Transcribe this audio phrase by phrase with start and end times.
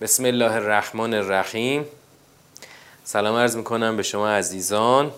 [0.00, 1.84] بسم الله الرحمن الرحیم.
[3.04, 5.10] سلام عرض می‌کنم به شما عزیزان.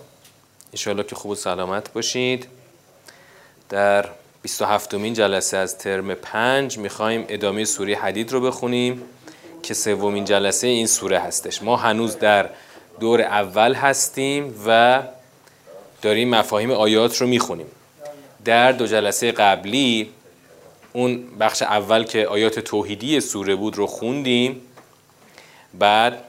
[0.73, 2.47] انشاءالله که خوب و سلامت باشید.
[3.69, 4.05] در
[4.41, 9.01] 27 مین جلسه از ترم 5 می‌خوایم ادامه سوره حدید رو بخونیم
[9.63, 11.63] که سومین جلسه این سوره هستش.
[11.63, 12.49] ما هنوز در
[12.99, 15.01] دور اول هستیم و
[16.01, 17.67] داریم مفاهیم آیات رو می‌خونیم.
[18.45, 20.09] در دو جلسه قبلی
[20.93, 24.61] اون بخش اول که آیات توحیدی سوره بود رو خوندیم.
[25.73, 26.23] بعد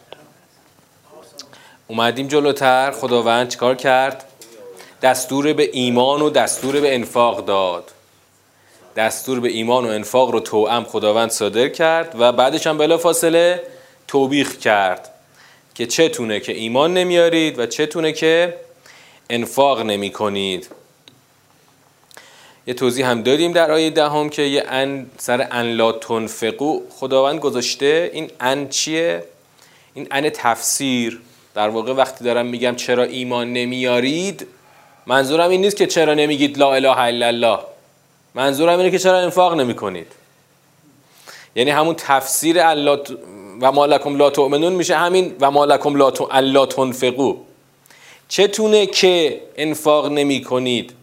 [1.88, 4.24] اومدیم جلوتر خداوند چیکار کرد؟
[5.02, 7.90] دستور به ایمان و دستور به انفاق داد.
[8.96, 13.62] دستور به ایمان و انفاق رو توأم خداوند صادر کرد و بعدش هم بلا فاصله
[14.08, 15.10] توبیخ کرد
[15.74, 18.54] که چتونه که ایمان نمیارید و چتونه که
[19.30, 20.68] انفاق نمی کنید
[22.66, 27.40] یه توضیح هم دادیم در آیه دهم که یه ان سر ان لا تنفقو خداوند
[27.40, 29.24] گذاشته این ان چیه؟
[29.94, 31.20] این ان تفسیر.
[31.54, 34.46] در واقع وقتی دارم میگم چرا ایمان نمیارید
[35.06, 37.58] منظورم این نیست که چرا نمیگید لا اله الا الله.
[38.34, 40.06] منظورم اینه که چرا انفاق نمی‌کنید.
[41.56, 43.00] یعنی همون تفسیر الله
[43.60, 45.96] و مالکم لا تؤمنون میشه همین و مالکم
[46.30, 47.36] لا تنفقو.
[48.28, 50.99] چتونه که انفاق نمی کنید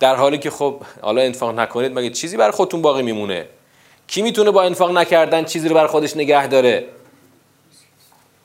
[0.00, 3.46] در حالی که خب حالا انفاق نکنید مگه چیزی بر خودتون باقی میمونه؟
[4.06, 6.84] کی می‌تونه با انفاق نکردن چیزی رو بر خودش نگه داره؟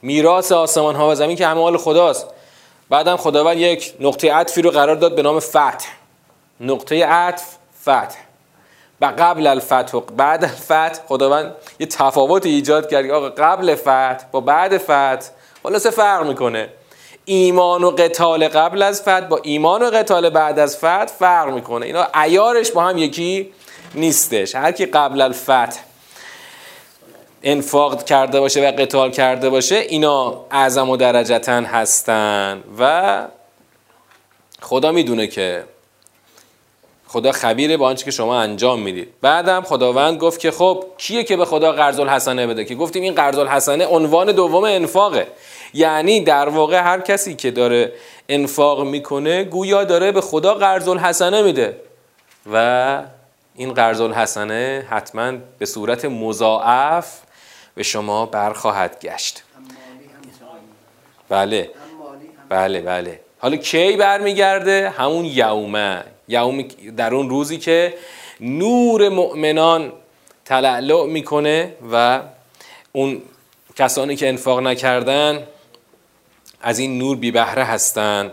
[0.02, 2.28] میراث آسمان ها و زمین که همه مال خداست.
[2.90, 5.88] بعدم خداوند یک نقطه عطفی رو قرار داد به نام فتح.
[6.60, 7.44] نقطه عطف
[7.82, 8.18] فتح.
[9.02, 14.40] و قبل الفتح و بعد الفتح خداوند یه تفاوت ایجاد کرد آقا قبل فتح با
[14.40, 15.30] بعد فتح
[15.64, 16.70] خلاصه فرق می‌کنه.
[17.26, 21.86] ایمان و قتال قبل از فتح با ایمان و قتال بعد از فتح فرق می‌کنه.
[21.86, 23.54] اینا عیارش با هم یکی
[23.96, 24.56] نیستش.
[24.56, 25.80] هر کی قبل الفتح
[27.44, 32.64] انفاق کرده باشه و قتال کرده باشه اینا اعظم و درجتن هستن.
[32.80, 33.28] و
[34.62, 35.64] خدا می‌دونه که
[37.12, 39.14] خدا خبیره با آنچه که شما انجام می‌دید.
[39.22, 43.16] بعدم خداوند گفت که خب کیه که به خدا قرض الحسنه بده؟ که گفتیم این
[43.16, 45.28] قرض الحسنه عنوان دوم انفاقه.
[45.74, 47.94] یعنی در واقع هر کسی که داره
[48.30, 51.78] انفاق می‌کنه گویا داره به خدا قرض الحسنه میده.
[52.54, 53.04] و
[53.56, 57.20] این قرض الحسنه حتما به صورت مضاعف
[57.76, 59.44] به شما برخواهد گشت.
[61.30, 61.70] بله.
[62.50, 63.20] بله بله.
[63.40, 66.04] حالا کی برمیگرده؟ همون یومه.
[66.32, 66.62] یوم
[66.98, 67.94] در اون روزی که
[68.40, 69.94] نور مؤمنان
[70.46, 72.22] تلعلع می‌کنه و
[72.92, 73.22] اون
[73.76, 75.48] کسانی که انفاق نکردن
[76.62, 78.32] از این نور بی بهره هستن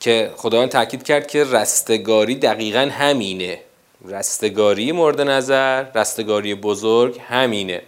[0.00, 3.58] که خداوند تاکید کرد که رستگاری دقیقا همینه.
[4.04, 7.82] رستگاری مورد نظر رستگاری بزرگ همینه.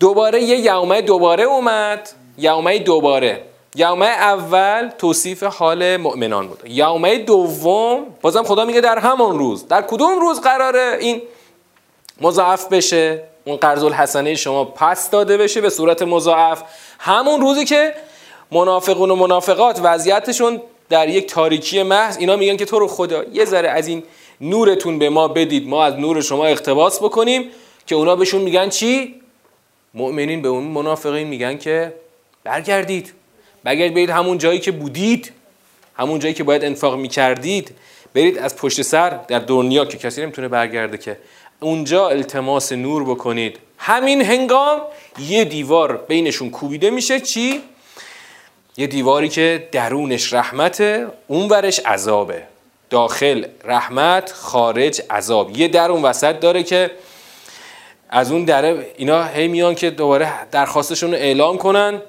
[0.00, 2.08] دوباره یه یومه دوباره اومد
[2.38, 3.42] یومه دوباره.
[3.78, 6.62] یومه اول توصیف حال مؤمنان بود.
[6.66, 9.68] یومه دوم بازم خدا میگه در همون روز.
[9.68, 11.22] در کدوم روز قراره این
[12.20, 16.62] مضاعف بشه؟ اون قرض الحسنه شما پس داده بشه به صورت مضاعف.
[16.98, 17.94] همون روزی که
[18.52, 23.44] منافقون و منافقات وضعیتشون در یک تاریکی محض اینا میگن که تو رو خدا یه
[23.44, 24.02] ذره از این
[24.40, 25.68] نورتون به ما بدید.
[25.68, 27.50] ما از نور شما اقتباس بکنیم
[27.86, 29.20] که اونا بهشون میگن چی؟
[29.94, 31.94] مؤمنین به اون منافقین میگن که
[32.44, 33.17] برگردید.
[33.64, 35.32] برگردید برید همون جایی که بودید
[35.96, 37.70] همون جایی که باید انفاق می‌کردید
[38.14, 41.18] برید از پشت سر در دنیا که کسی نمی‌تونه برگرده که
[41.60, 43.58] اونجا التماس نور بکنید.
[43.78, 44.80] همین هنگام
[45.18, 47.20] یه دیوار بینشون کوبیده میشه.
[47.20, 47.60] چی؟
[48.76, 52.42] یه دیواری که درونش رحمته اونورش عذابه.
[52.90, 55.56] داخل رحمت خارج عذاب.
[55.56, 56.90] یه در اون وسط داره که
[58.10, 62.02] از اون دره اینا هی میان که دوباره درخواستشون رو اعلام کنن.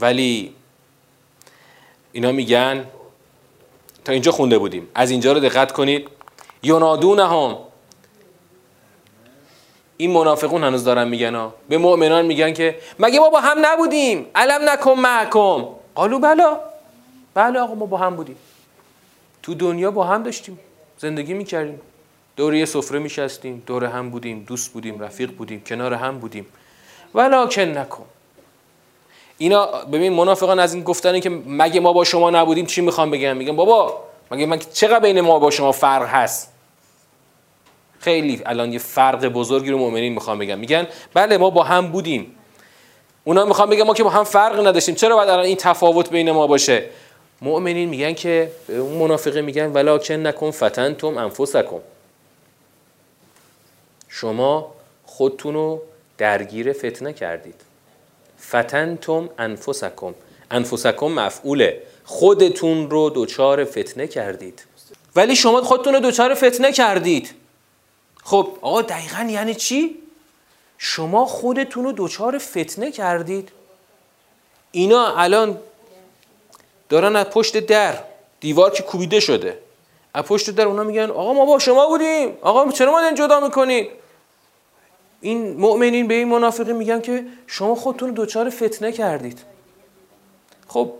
[0.00, 0.54] ولی
[2.12, 2.86] اینا میگن
[4.04, 4.88] تا اینجا خونده بودیم.
[4.94, 6.08] از اینجا رو دقت کنید.
[6.62, 7.58] یونادون هم
[9.96, 11.54] این منافقون هنوز دارن میگن ها.
[11.68, 15.64] به مؤمنان میگن که مگه ما با هم نبودیم؟ علم نکن معکم.
[15.94, 16.60] قالو بلا.
[17.34, 18.36] بله آقا ما با هم بودیم.
[19.42, 20.58] تو دنیا با هم داشتیم.
[20.98, 21.80] زندگی می‌کردیم.
[22.36, 26.46] دور یه سفره میشستیم دور هم بودیم دوست بودیم رفیق بودیم کنار هم بودیم.
[27.14, 28.04] ولکن نکن.
[29.38, 33.56] اینا ببین منافقان از این که مگه ما با شما نبودیم چی می‌خوام بگم؟ میگم
[33.56, 36.52] بابا مگه من چقدر بین ما با شما فرق هست؟
[37.98, 40.58] خیلی الان یه فرق بزرگی رو مؤمنین می‌خوام بگم.
[40.58, 42.34] میگن بله ما با هم بودیم.
[43.24, 44.94] اونا می‌خوام بگم ما که با هم فرق نداشتیم.
[44.94, 46.84] چرا باید الان این تفاوت بین ما باشه؟
[47.42, 51.80] مؤمنین میگن که اون منافقه میگن ولکن نکن فتنتم انفسکم.
[54.08, 54.74] شما
[55.06, 55.82] خودتون رو
[56.18, 57.60] درگیر فتنه کردید.
[58.48, 60.14] فتنتم انفسکم.
[60.50, 61.82] انفسکم مفعوله.
[62.04, 64.64] خودتون رو دوچار فتنه کردید.
[65.16, 67.30] ولی شما خودتون رو دوچار فتنه کردید.
[68.24, 69.98] خب آقا دقیقا یعنی چی؟
[70.78, 73.48] شما خودتون رو دوچار فتنه کردید.
[74.72, 75.58] اینا الان
[76.88, 77.94] دارن از پشت در
[78.40, 79.58] دیوار که کوبیده شده.
[80.14, 82.36] از پشت در اونا میگن آقا ما با شما بودیم.
[82.42, 84.01] آقا چرا ما جدا می‌کنید
[85.22, 89.38] این مؤمنین به این منافقین میگن که شما خودتون رو دوچار فتنه کردید.
[90.68, 90.92] خب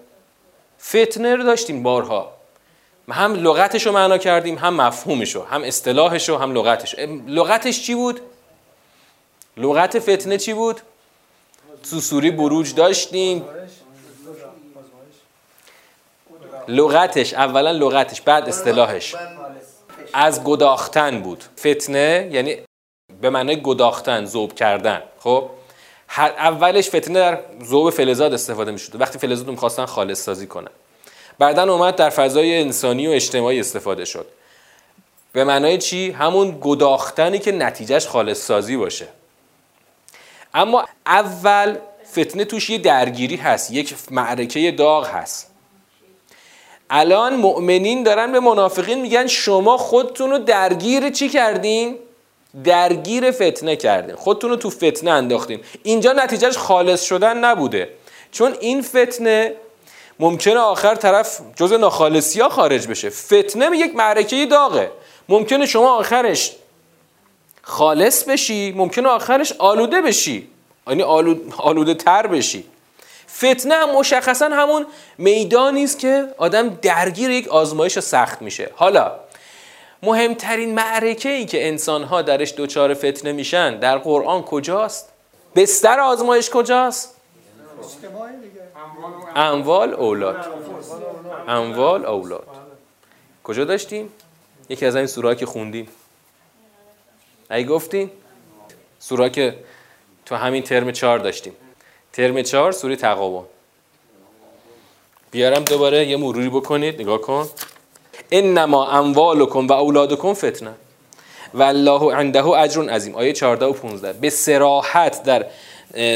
[0.80, 2.32] فتنه رو داشتیم بارها.
[3.08, 6.94] هم لغتش رو معنا کردیم هم مفهومش رو هم اصطلاحش رو هم لغتش.
[7.26, 8.20] لغتش چی بود؟
[9.56, 10.80] لغت فتنه چی بود؟
[11.90, 13.44] تو سوری بروج داشتیم.
[16.68, 19.14] لغتش اولا لغتش بعد اصطلاحش.
[20.12, 21.44] از گداختن بود.
[21.58, 22.56] فتنه یعنی
[23.22, 25.02] به معنای گداختن ذوب کردن.
[25.20, 25.50] خب؟
[26.18, 29.00] اولش فتنه در ذوب فلزات استفاده می‌شد.
[29.00, 30.70] وقتی فلزات رو می‌خواستن خالص سازی کنن.
[31.38, 34.26] بعدا اومد در فضای انسانی و اجتماعی استفاده شد.
[35.32, 39.08] به معنای چی؟ همون گداختنی که نتیجهش خالص سازی باشه.
[40.54, 41.76] اما اول
[42.12, 45.50] فتنه توش یه درگیری هست یک معرکه داغ هست.
[46.90, 51.98] الان مؤمنین دارن به منافقین میگن شما خودتون رو درگیر چی کردین؟
[52.64, 55.60] درگیر فتنه کردین خودتون رو تو فتنه انداختین.
[55.82, 57.88] اینجا نتیجهش خالص شدن نبوده.
[58.32, 59.52] چون این فتنه
[60.18, 63.10] ممکنه آخر طرف جز ناخالصی ها خارج بشه.
[63.10, 64.90] فتنه یک معرکه داغه.
[65.28, 66.52] ممکنه شما آخرش
[67.62, 70.48] خالص بشی ممکنه آخرش آلوده بشی.
[70.88, 71.02] یعنی
[71.58, 72.64] آلوده تر بشی.
[73.36, 74.86] فتنه هم مشخصا همون
[75.18, 78.70] میدانی است که آدم درگیر یک آزمایش سخت میشه.
[78.74, 79.12] حالا
[80.02, 85.08] مهمترین معرکه ای که انسان ها درش دوچار فتنه میشن در قرآن کجاست؟
[85.56, 87.16] بستر آزمایش کجاست؟
[89.36, 90.46] اموال اولاد.
[91.48, 92.46] اموال اولاد.
[93.44, 94.12] کجا داشتیم؟
[94.68, 95.88] یکی از این سوره که خوندیم.
[97.50, 98.10] ای گفتیم
[98.98, 99.58] سوره که
[100.26, 101.52] تو همین ترم چهار داشتیم.
[102.12, 103.44] ترم چهار سوره تقابون
[105.30, 107.48] بیارم دوباره یه مروری بکنید نگاه کن.
[108.32, 110.72] انما اموالکم و اولادکم فتنه
[111.54, 115.46] و الله عنده اجر عظیم آیه 14 و 15 به سراحت در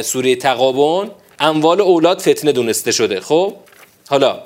[0.03, 1.11] سوره تقابون
[1.41, 3.55] اموال اولاد فتنه دونسته شده خب
[4.09, 4.39] حالا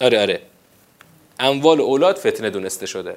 [0.00, 0.40] آره آره
[1.40, 3.16] اموال اولاد فتنه دونسته شده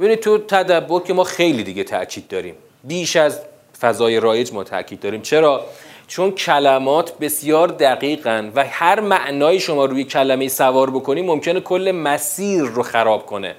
[0.00, 2.54] ببینید تو تدبر که ما خیلی دیگه تاکید داریم
[2.84, 3.40] بیش از
[3.80, 5.66] فضای رایج ما تاکید داریم چرا
[6.08, 12.62] چون کلمات بسیار دقیقن و هر معنایی شما روی کلمه سوار بکنی ممکنه کل مسیر
[12.62, 13.54] رو خراب کنه.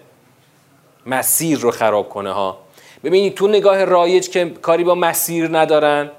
[1.06, 2.58] مسیر رو خراب کنه ها.
[3.04, 6.12] ببینید تو نگاه رایج که کاری با مسیر ندارن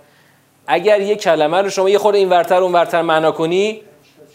[0.66, 3.80] اگر یه کلمه رو شما یه خورده این ورتر اون ورتر معنا کنی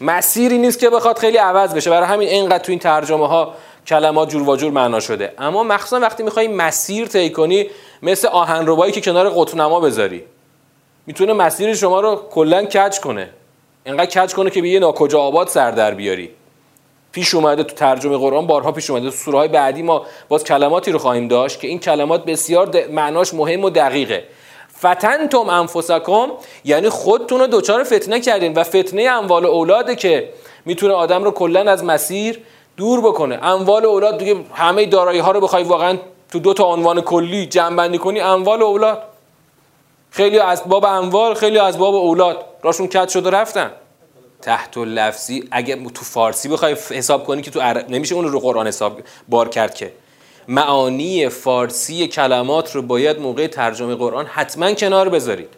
[0.01, 1.89] مسیری نیست که بخواد خیلی عوض بشه.
[1.89, 3.53] برای همین اینقدر تو این ترجمه ها
[3.87, 5.33] کلمات جور و جور معنا شده.
[5.37, 7.65] اما مخصوصا وقتی می‌خوای مسیر طی کنی
[8.01, 10.23] مثل آهنربایی که کنار قطنما بذاری.
[11.07, 13.29] می‌تونه مسیر شما رو کلا کج کنه.
[13.85, 16.29] اینقدر کج کنه که به یه ناکجا آباد سر در بیاری.
[17.12, 19.10] پیش اومده تو ترجمه قرآن بارها پیش اومده.
[19.10, 23.33] تو سوره های بعدی ما باز کلماتی رو خواهیم داشت که این کلمات بسیار معناش
[23.33, 24.24] مهم و دقیقه.
[24.77, 26.27] فتنتم انفسکم
[26.65, 30.29] یعنی خودتون رو دوچار فتنه کردین و فتنه اموال اولاده که
[30.65, 32.39] می‌تونه آدم رو کلا از مسیر
[32.77, 33.39] دور بکنه.
[33.41, 35.98] اموال اولاد دیگه همه دارایی ها رو بخوای واقعا
[36.31, 39.03] تو دو تا عنوان کلی جمع بندی کنی اموال اولاد.
[40.13, 42.46] خیلی از باب اموال خیلی از باب اولاد.
[42.62, 43.72] راشون کت شده رفتن.
[44.41, 48.67] تحت لفظی اگه تو فارسی بخوای حساب کنی که تو عرب نمیشه اون رو قرآن
[48.67, 49.93] حساب بار کرد که.
[50.48, 55.50] معانی فارسی کلمات رو باید موقع ترجمه قرآن حتما کنار بذارید.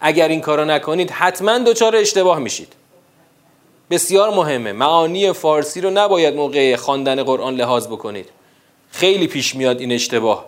[0.00, 2.72] اگر این کارو نکنید حتما دچار اشتباه میشید.
[3.90, 4.72] بسیار مهمه.
[4.72, 8.28] معانی فارسی رو نباید موقع خواندن قرآن لحاظ بکنید.
[8.90, 10.46] خیلی پیش میاد این اشتباه.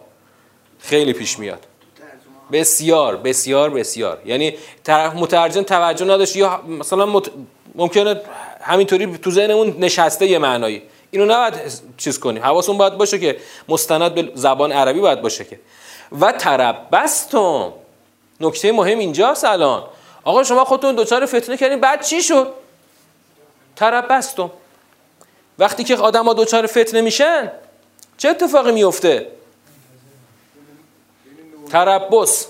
[0.79, 1.67] خیلی پیش میاد.
[2.53, 4.19] بسیار بسیار بسیار.
[4.25, 6.37] یعنی طرف مترجم توجه نداشت.
[6.37, 7.31] یا مثلا مت...
[7.75, 8.21] ممکنه
[8.61, 10.83] همینطوری تو ذهنمون نشسته یه معنایی.
[11.11, 11.55] اینو نباید
[11.97, 12.43] چیز کنیم.
[12.43, 13.37] حواسون باید باشه که
[13.69, 15.61] مستند به زبان عربی باید باشه که.
[16.21, 17.73] و تربستم.
[18.41, 19.83] نکته مهم اینجاست الان.
[20.25, 21.81] آقا شما خودتون دوچار فتنه کردین.
[21.81, 22.53] بعد چی شد؟
[23.77, 24.51] تربستم.
[25.59, 27.53] وقتی که آدم ها دوچار فتنه میشن
[28.19, 29.27] چه اتفاقی میفته؟
[31.75, 32.47] تربس.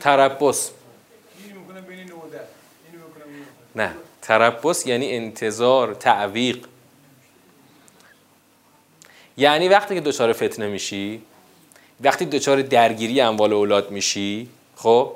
[0.00, 0.70] تربس.
[3.76, 3.94] نه.
[4.22, 6.66] تربس یعنی انتظار تعویق.
[9.36, 11.22] یعنی وقتی که دچار فتنه میشی
[12.00, 15.12] وقتی دچار درگیری اموال اولاد میشی خب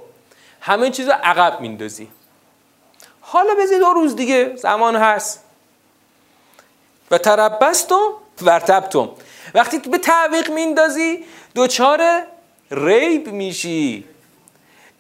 [0.61, 2.09] همه چیز عقب میندازی.
[3.21, 5.45] حالا بزید دو روز دیگه زمان هست.
[7.11, 8.11] و تربستم
[8.43, 9.11] ورتبتم.
[9.55, 11.25] وقتی به تعویق میندازی
[11.55, 12.27] دوچار
[12.75, 14.05] ریب میشی.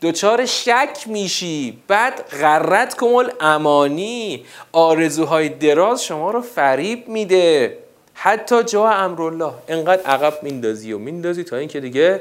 [0.00, 1.78] دوچار شک میشی.
[1.88, 4.45] بعد غرت کمال امانی.
[4.73, 7.78] آرزوهای دراز شما رو فریب میده.
[8.14, 9.52] حتی جا امرالله.
[9.69, 12.21] انقدر عقب میندازی و میندازی تا اینکه دیگه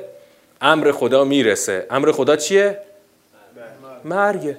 [0.61, 1.87] امر خدا می‌رسه.
[1.89, 2.77] امر خدا چیه؟
[4.05, 4.55] مرگ.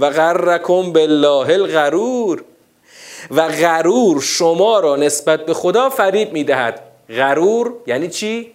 [0.00, 2.44] و غرکم بالله الغرور.
[3.30, 6.82] و غرور شما را نسبت به خدا فریب می‌دهد.
[7.08, 8.52] غرور یعنی چی؟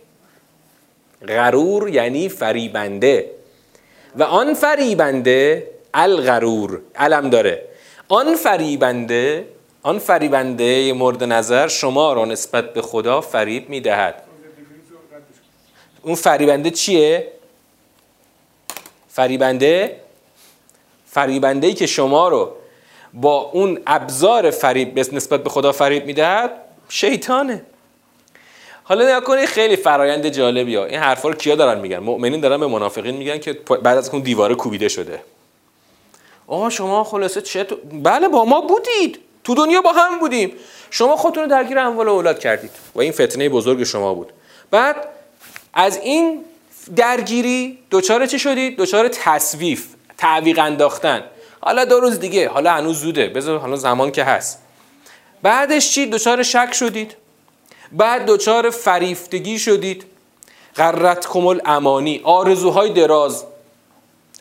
[1.27, 3.29] غرور یعنی فریبنده.
[4.15, 7.65] و آن فریبنده الغرور علم داره.
[8.07, 9.47] آن فریبنده
[9.83, 14.23] آن فریبنده مورد نظر شما را نسبت به خدا فریب می‌دهد.
[16.01, 17.27] اون فریبنده چیه؟
[19.09, 19.99] فریبنده؟
[21.05, 22.55] فریبنده ای که شما رو
[23.13, 26.51] با اون ابزار فریب نسبت به خدا فریب می‌دهد
[26.89, 27.65] شیطانه.
[28.83, 32.59] حالا نگاه کنید خیلی فرایند جالبی ها این حرفا رو کیا دارن میگن؟ مؤمنین دارن
[32.59, 35.19] به منافقین میگن که بعد از اون دیواره کوبیده شده.
[36.47, 37.63] آه شما خلاصه چه
[38.03, 39.19] بله با ما بودید.
[39.43, 40.51] تو دنیا با هم بودیم.
[40.91, 42.71] شما خودتون رو درگیر اموال اولاد کردید.
[42.95, 44.33] و این فتنه بزرگ شما بود.
[44.71, 44.95] بعد
[45.73, 46.45] از این
[46.95, 49.87] درگیری دوچار چه شدید؟ دوچار تصویف
[50.17, 51.23] تعویق انداختن.
[51.61, 53.27] حالا دو روز دیگه حالا هنوز زوده.
[53.27, 54.59] بذار حالا زمان که هست.
[55.41, 57.15] بعدش چی؟ دوچار شک شدید.
[57.93, 60.05] بعد دوچار فریفتگی شدید.
[60.75, 63.45] قررت کمل امانی آرزوهای دراز.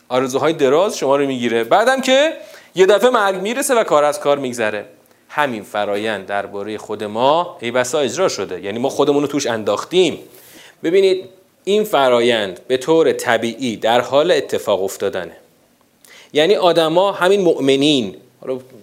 [0.09, 1.65] آرزوهای دراز شما رو می‌گیره.
[1.65, 2.33] بعدم که
[2.75, 4.85] یه دفعه مرگ می‌رسه و کار از کار میگذره.
[5.29, 8.61] همین فرایند درباره خود ما ای بسا اجرا شده.
[8.61, 10.19] یعنی ما خودمون رو توش انداختیم.
[10.85, 11.25] ببینید
[11.65, 15.37] این فرایند به طور طبیعی در حال اتفاق افتادنه.
[16.33, 18.17] یعنی آدما همین مؤمنین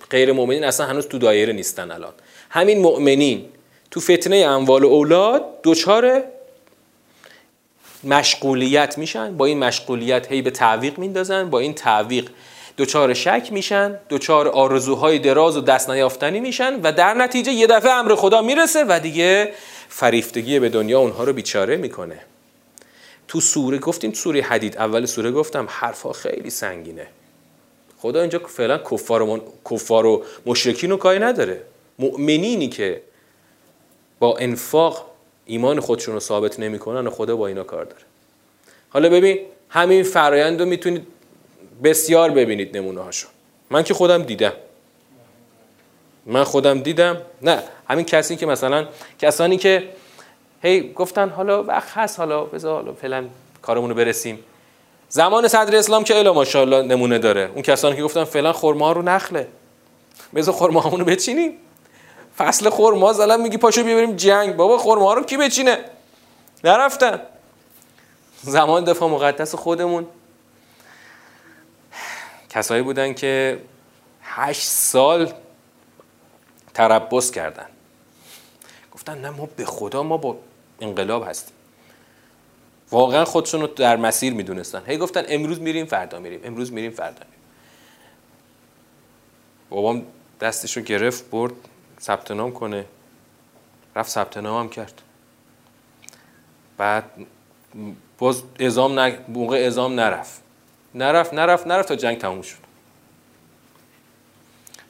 [0.09, 2.13] غیر مؤمنین اصلا هنوز تو دایره نیستن الان.
[2.49, 3.45] همین مؤمنین
[3.91, 6.23] تو فتنه اموال و اولاد دوچار
[8.03, 9.37] مشغولیت میشن.
[9.37, 12.29] با این مشغولیت هی به تعویق میندازن با این تعویق
[12.77, 17.91] دوچار شک میشن دوچار آرزوهای دراز و دست نیافتنی میشن و در نتیجه یه دفعه
[17.91, 19.53] امر خدا می‌رسه و دیگه
[19.89, 22.19] فریفتگی به دنیا اونها رو بیچاره می‌کنه.
[23.27, 27.07] تو سوره گفتیم سوره حدید اول سوره گفتم حرفها خیلی سنگینه.
[27.97, 29.39] خدا اینجا فعلا کفار و,
[29.71, 31.61] کفار و مشرکین رو کاری نداره.
[31.99, 33.01] مؤمنینی که
[34.19, 35.05] با انفاق
[35.45, 38.03] ایمان خودشون رو ثابت نمی‌کنن و خدا با اینا کار داره.
[38.89, 41.07] حالا ببین همین فرایند رو می‌تونید
[41.83, 43.27] بسیار ببینید نمونه هاشو
[43.69, 44.53] من که خودم دیدم.
[46.25, 47.17] من خودم دیدم.
[47.41, 48.87] نه همین کسی که مثلا
[49.19, 49.89] کسانی که
[50.61, 53.25] هی گفتن حالا وقت هست حالا بذار حالا فعلا
[53.61, 54.39] کارمون رو برسیم.
[55.09, 57.49] زمان صدر اسلام که الا ماشاءالله نمونه داره.
[57.53, 59.47] اون کسانی که گفتن فعلا خرما رو نخله.
[60.35, 61.51] بذار خرماهامون رو بچینیم.
[62.39, 64.55] فصل خرما زلا میگی پاشو بیاریم جنگ.
[64.55, 65.77] بابا خرما رو کی بچینه؟
[66.63, 67.21] نرفتن.
[68.41, 70.07] زمان دفاع مقدس خودمون.
[72.49, 73.61] کسایی بودن که
[74.21, 75.33] هشت سال
[76.73, 77.65] تربس کردن.
[78.91, 80.37] گفتن نه ما به خدا ما با
[80.81, 81.55] انقلاب هستیم.
[82.91, 84.83] واقعا خودشون رو در مسیر می‌دونستن.
[84.87, 86.41] هی گفتن امروز میریم فردا میریم.
[86.43, 87.43] امروز میریم فردا میریم.
[89.69, 90.05] بابام
[90.41, 91.53] دستش گرفت برد.
[92.01, 92.85] ثبت نام کنه.
[93.95, 95.01] رفت ثبت نام هم کرد.
[96.77, 97.03] بعد
[98.17, 99.17] باز ازام ن...
[99.27, 100.41] موقع ازام نرفت.
[100.95, 102.69] نرفت نرفت نرفت تا جنگ تموم شد.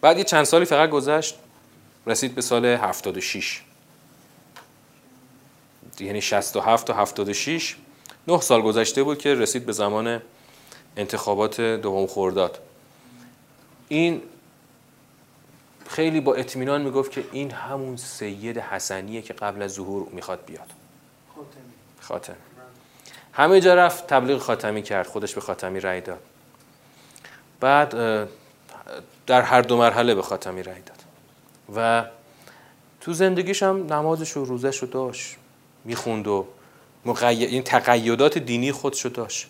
[0.01, 1.35] بعد یه چند سالی فقط گذشت
[2.07, 3.61] رسید به سال 76
[5.99, 7.75] یعنی 67 تا 76
[8.27, 10.21] نه سال گذشته بود که رسید به زمان
[10.97, 12.59] انتخابات دوم خورداد
[13.87, 14.21] این
[15.89, 20.73] خیلی با اطمینان می‌گفت که این همون سید حسنیه که قبل از ظهور می‌خواد بیاد.
[21.99, 22.35] خاتم
[23.33, 26.19] همه جا رفت تبلیغ خاتمی کرد خودش به خاتمی رأی داد.
[27.59, 27.89] بعد
[29.27, 31.03] در هر دو مرحله به خاتمی رأی داد.
[31.75, 32.05] و
[33.01, 35.35] تو زندگیش هم نمازش و روزش رو داشت.
[35.85, 36.47] می‌خوند و
[37.29, 39.47] این تقیدات دینی خودش رو داشت.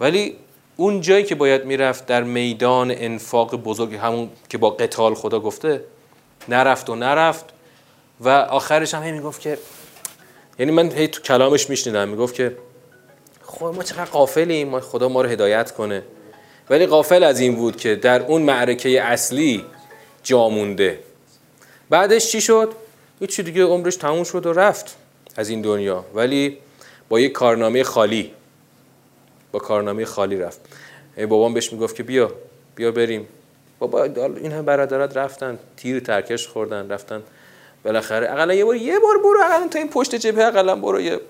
[0.00, 0.36] ولی
[0.80, 5.84] اون جایی که باید می‌رفت در میدان انفاق بزرگ همون که با قتال خدا گفته
[6.48, 7.44] نرفت و نرفت.
[8.20, 9.58] و آخرش هم هی می‌گفت که
[10.58, 12.56] یعنی من هی تو کلامش میشنیدم می‌گفت که
[13.42, 16.02] خب ما چقدر قافلیم خدا ما رو هدایت کنه.
[16.70, 19.64] ولی قافل از این بود که در اون معرکه اصلی
[20.22, 20.98] جا مونده.
[21.90, 22.72] بعدش چی شد؟
[23.20, 24.96] هیچ دیگه عمرش تموم شد و رفت
[25.36, 26.04] از این دنیا.
[26.14, 26.58] ولی
[27.08, 28.32] با یک کارنامه خالی.
[29.52, 30.60] با کارنامه خالی رفت.
[31.16, 32.32] بابام بهش می‌گفت که بیا
[32.76, 33.28] بیا بریم.
[33.78, 34.04] بابا
[34.36, 37.22] این هم برادرات رفتن تیر ترکش خوردن رفتن
[37.84, 38.32] بالاخره.
[38.32, 41.20] اقلا یه بار یه بار برو اقلا تا این پشت جبهه اقلا برو یه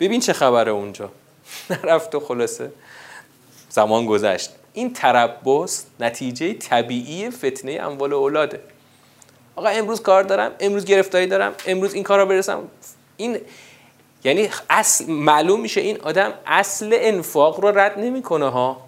[0.00, 1.10] ببین چه خبره اونجا.
[1.70, 2.70] نرفت و خلاصه.
[3.70, 4.50] زمان گذشت.
[4.72, 8.60] این تربس نتیجه طبیعی فتنه اموال اولاده.
[9.56, 12.62] آقا امروز کار دارم امروز گرفتاری دارم امروز این کار رو برسم.
[13.16, 13.38] این
[14.24, 18.84] یعنی اصل معلوم میشه این آدم اصل انفاق رو رد نمی‌کنه ها.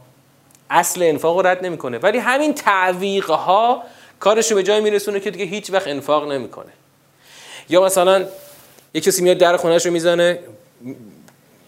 [0.71, 1.99] اصل انفاق رو رد نمی‌کنه.
[1.99, 3.83] ولی همین تعویق ها
[4.21, 6.73] کارش رو به جای میرسونه که دیگه هیچ وقت انفاق نمی‌کنه.
[7.69, 8.27] یا مثلا
[8.95, 10.39] یه کسی میاد در خونهش رو می‌زنه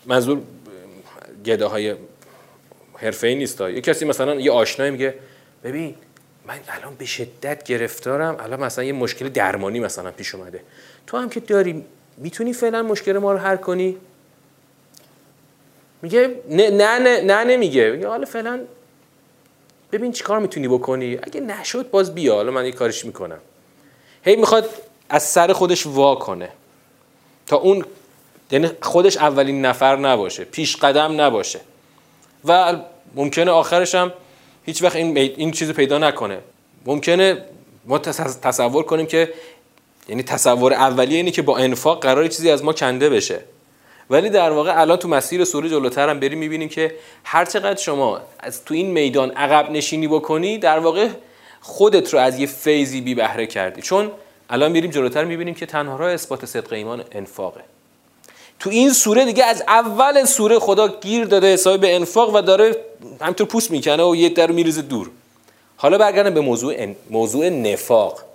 [0.06, 0.40] منظور
[1.44, 1.94] گده های
[2.96, 5.14] حرفه ای نیست یه کسی مثلا یه آشنایی میگه
[5.64, 5.94] ببین
[6.46, 10.60] من الان به شدت گرفتارم الان مثلا یه مشکل درمانی مثلا پیش اومده.
[11.06, 11.84] تو هم که داری
[12.18, 13.96] می‌تونی فعلا مشکل ما رو حل کنی؟
[16.02, 17.90] میگه نه نه نه, نه نمیگه.
[17.90, 18.60] میگه حالا فعلا
[19.92, 21.18] ببین چی کار می‌تونی بکنی.
[21.22, 22.34] اگه نشد باز بیا.
[22.34, 23.38] حالا من یه کارش می‌کنم.
[24.24, 24.68] هی می‌خواد
[25.08, 26.48] از سر خودش وا کنه.
[27.46, 27.84] تا اون
[28.50, 30.44] یعنی خودش اولین نفر نباشه.
[30.44, 31.60] پیش قدم نباشه.
[32.44, 32.76] و
[33.14, 34.12] ممکنه آخرش هم
[34.66, 36.38] هیچ وقت این, این چیز پیدا نکنه.
[36.86, 37.44] ممکنه
[37.84, 39.32] ما تصور کنیم که
[40.08, 43.40] یعنی تصور اولیه اینه که با انفاق قرار چیزی از ما کنده بشه.
[44.10, 48.20] ولی در واقع الان تو مسیر سوره جلوتر هم بریم می‌بینیم که هر چقدر شما
[48.40, 51.08] از تو این میدان عقب نشینی بکنی در واقع
[51.60, 53.82] خودت رو از یه فیزی بی بهره کردی.
[53.82, 54.10] چون
[54.50, 57.60] الان میریم جلوتر می‌بینیم که تنها راه اثبات صدق ایمان انفاقه.
[58.58, 62.76] تو این سوره دیگه از اول سوره خدا گیر داده حسابی به انفاق و داره
[63.20, 65.10] همینطور پوست می‌کنه و یه در میریزه دور.
[65.76, 68.27] حالا برگردم به موضوع موضوع نفاق.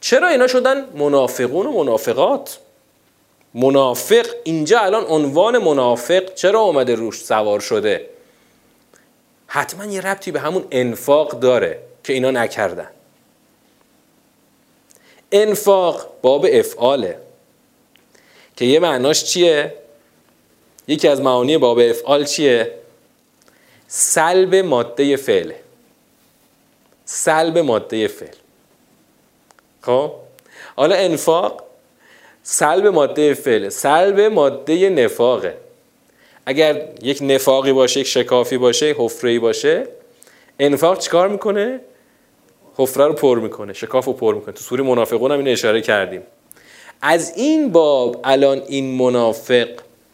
[0.00, 2.58] چرا اینا شدن منافقون و منافقات؟
[3.54, 8.10] منافق اینجا الان عنوان منافق چرا اومده روش سوار شده؟
[9.46, 12.90] حتما یه ربطی به همون انفاق داره که اینا نکردن.
[15.32, 17.18] انفاق باب افعاله.
[18.56, 19.74] که یه معناش چیه؟
[20.88, 22.74] یکی از معانی باب افعال چیه؟
[23.88, 25.60] سلب ماده فعله.
[27.04, 28.34] سلب ماده فعل.
[29.88, 30.12] خب؟
[30.76, 31.62] حالا انفاق
[32.42, 35.56] سلب ماده فعل سلب ماده نفاقه.
[36.46, 39.86] اگر یک نفاقی باشه یک شکافی باشه حفره باشه
[40.60, 41.80] انفاق چیکار می‌کنه؟
[42.76, 44.54] حفره رو پر می‌کنه شکاف رو پر می‌کنه.
[44.54, 46.22] تو سوره منافقون هم این اشاره کردیم.
[47.02, 49.68] از این باب الان این منافق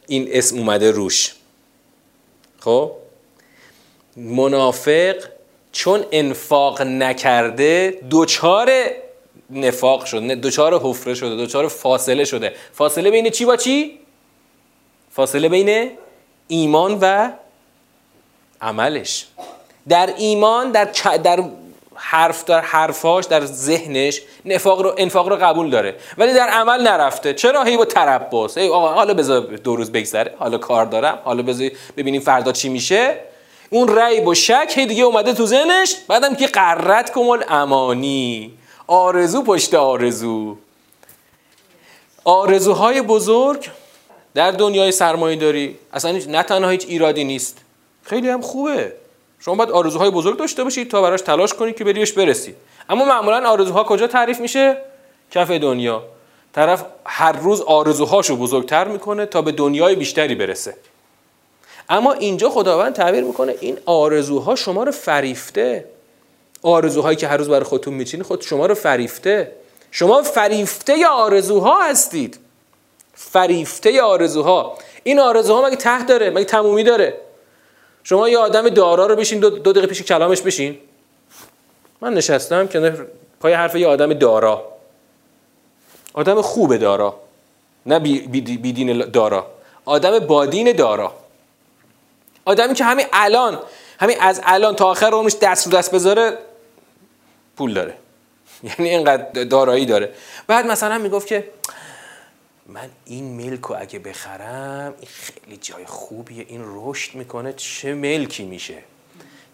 [0.07, 1.35] این اسم اومده روش.
[2.61, 2.91] خب؟
[4.17, 5.17] منافق
[5.73, 8.71] چون انفاق نکرده دوچار
[9.51, 12.53] نفاق شده دوچار حفره شده دوچار فاصله شده.
[12.73, 13.99] فاصله بین چی با چی؟
[15.11, 15.91] فاصله بین
[16.49, 17.31] ایمان و
[18.61, 19.27] عملش.
[19.89, 20.85] در ایمان در,
[21.25, 21.45] در
[21.95, 25.95] حرف در حرفاش در ذهنش نفاق رو انفاق رو قبول داره.
[26.19, 27.35] ولی در عمل نرفته.
[27.35, 30.35] چرا هی با تربص ای آقا حالا بذار دو روز بگذره.
[30.39, 31.19] حالا کار دارم.
[31.25, 33.17] حالا بذار ببینیم فردا چی میشه.
[33.71, 35.95] اون رأی با شک هی دیگه اومده تو ذهنش.
[36.09, 38.53] بعدم که قررت کمال امانی.
[38.87, 40.57] آرزو پشت آرزو.
[42.25, 43.71] آرزوهای بزرگ
[44.35, 45.79] در دنیای سرمایه داری.
[45.93, 47.59] اصلا نه تنها هیچ ایرادی نیست.
[48.03, 48.93] خیلی هم خوبه.
[49.41, 52.57] شما باید آرزوهای بزرگ داشته باشید تا براش تلاش کنید که بریش برسید
[52.89, 54.77] اما معمولا آرزوها کجا تعریف میشه؟
[55.31, 56.03] کف دنیا.
[56.53, 60.77] طرف هر روز آرزوهاشو بزرگتر می‌کنه تا به دنیای بیشتری برسه.
[61.89, 65.85] اما اینجا خداوند تعبیر می‌کنه این آرزوها شما رو فریفته.
[66.65, 69.53] آرزوهایی که هر روز برای خودتون میچینی خود شما رو فریفته.
[69.91, 72.39] شما فریفته آرزوها هستید.
[73.15, 74.79] فریفته آرزوها.
[75.03, 77.15] این آرزوها مگه ته داره؟ مگه تمومی داره؟
[78.05, 80.79] شما یه آدم دارا رو بشین دو, دو دقیقه پیش کلامش بشین.
[82.01, 83.07] من نشستم که
[83.41, 84.65] پای حرف یه آدم دارا.
[86.15, 87.17] آدم خوب دارا.
[87.87, 89.47] نه بیدین بی دارا.
[89.85, 91.13] آدم بادین دارا.
[92.45, 93.59] آدمی که همین الان
[94.01, 96.39] همین از الان تا آخر عمرش دست رو دست بذاره
[97.57, 97.95] پول داره.
[98.79, 100.15] یعنی اینقدر دارایی داره.
[100.47, 101.51] بعد مثلا می‌گفت که
[102.67, 106.45] من این ملک رو اگه بخرم این خیلی جای خوبیه.
[106.49, 108.79] این رشد می‌کنه چه ملکی میشه.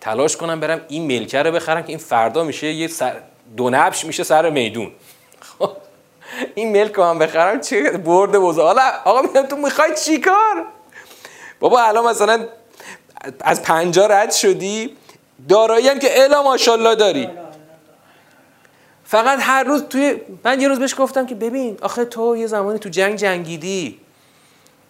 [0.00, 3.20] تلاش کنم برم این ملکه رو بخرم که این فردا میشه یه سر
[3.56, 4.92] دو نبش میشه سر میدون.
[5.58, 5.76] خب
[6.54, 8.64] این ملک رو هم بخرم چه برده بزرگ.
[8.64, 10.66] حالا آقا میگم تو می‌خوای چی کار؟
[11.60, 12.46] بابا الان مثلا
[13.40, 14.96] از پنجا رد شدی
[15.48, 17.30] دارایی هم که الا ماشاءالله داری.
[19.10, 22.78] فقط هر روز توی من یه روز بهش گفتم که ببین آخه تو یه زمانی
[22.78, 23.98] تو جنگ جنگیدی.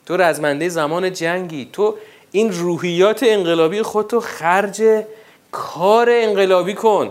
[0.06, 1.68] تو رزمنده زمان جنگی.
[1.72, 1.94] تو
[2.32, 4.82] این روحیات انقلابی خودتو خرج
[5.52, 7.10] کار انقلابی کن.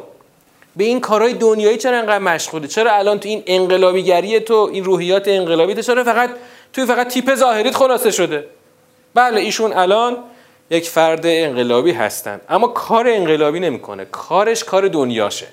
[0.75, 5.27] به این کارهای دنیایی چرا انقدر مشغوله چرا الان تو این انقلابیگری تو این روحیات
[5.27, 6.29] انقلابی تو چرا فقط
[6.73, 8.47] توی فقط تیپ ظاهریت خلاصه شده؟
[9.13, 10.17] بله ایشون الان
[10.69, 12.41] یک فرد انقلابی هستن.
[12.49, 14.05] اما کار انقلابی نمی‌کنه.
[14.05, 15.47] کارش کار دنیاشه.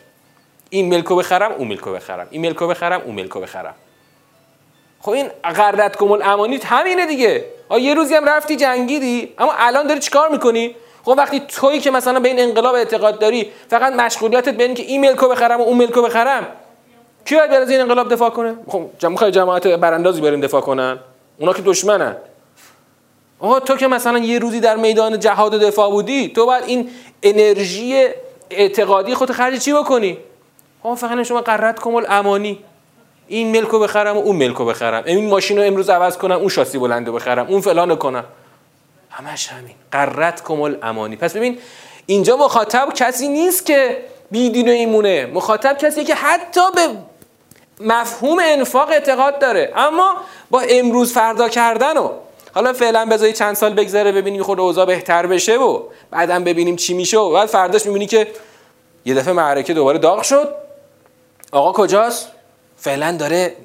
[0.71, 2.27] این ملکو بخرم اون ملکو بخرم.
[2.31, 3.75] این ملکو بخرم اون ملکو بخرم.
[5.01, 7.45] خب این قردت کمول امانیت همینه دیگه.
[7.69, 11.91] آ یه روزی هم رفتی جنگیدی اما الان داری چیکار می‌کنی؟ خب وقتی تویی که
[11.91, 15.77] مثلا به این انقلاب اعتقاد داری فقط مشغولیتت به که این ملکو بخرم و اون
[15.77, 16.47] ملکو بخرم.
[17.25, 20.99] کی باید از این انقلاب دفاع کنه؟ خب جمع جماعت براندازی بریم دفاع کنن؟
[21.39, 22.17] اونا که دشمنن.
[23.41, 26.91] آقا تو که مثلا یه روزی در میدان جهاد دفاع بودی تو باید این
[27.23, 28.09] انرژی
[28.51, 30.19] اعتقادی خود خرج چی بکنی؟
[30.87, 32.59] آقا فقط شما قررت کمال امانی.
[33.29, 35.03] این ملکو بخرم و اون ملکو بخرم.
[35.07, 38.25] این ماشین رو امروز عوض کنم اون شاسی بلنده بخرم اون فلان کنم.
[39.11, 39.75] همش همین.
[39.93, 41.17] قررت کمال امانی.
[41.17, 41.59] پس ببین
[42.07, 45.27] اینجا مخاطب کسی نیست که بیدین و ایمونه.
[45.27, 46.89] مخاطب کسی که حتی به
[47.81, 49.73] مفهوم انفاق اعتقاد داره.
[49.77, 50.17] اما
[50.51, 52.11] با امروز فردا کردن و
[52.55, 56.95] حالا فعلا بذاری چند سال بگذره ببینیم خود اوضاع بهتر بشه و بعدم ببینیم چی
[56.95, 58.29] میشه و بعد فرداش می‌بینی که
[59.05, 60.66] یه دفعه معرکه دوباره داغ شد.
[61.53, 62.29] آقا کجاست؟
[62.77, 63.57] فعلا داره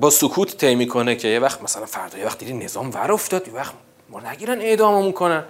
[0.00, 3.48] با سکوت طی می‌کنه که یه وقت مثلا فردا یه وقت دیدی نظام ور افتاد
[3.48, 3.72] یه وقت
[4.08, 5.44] ما نگیرن اعداممون کنن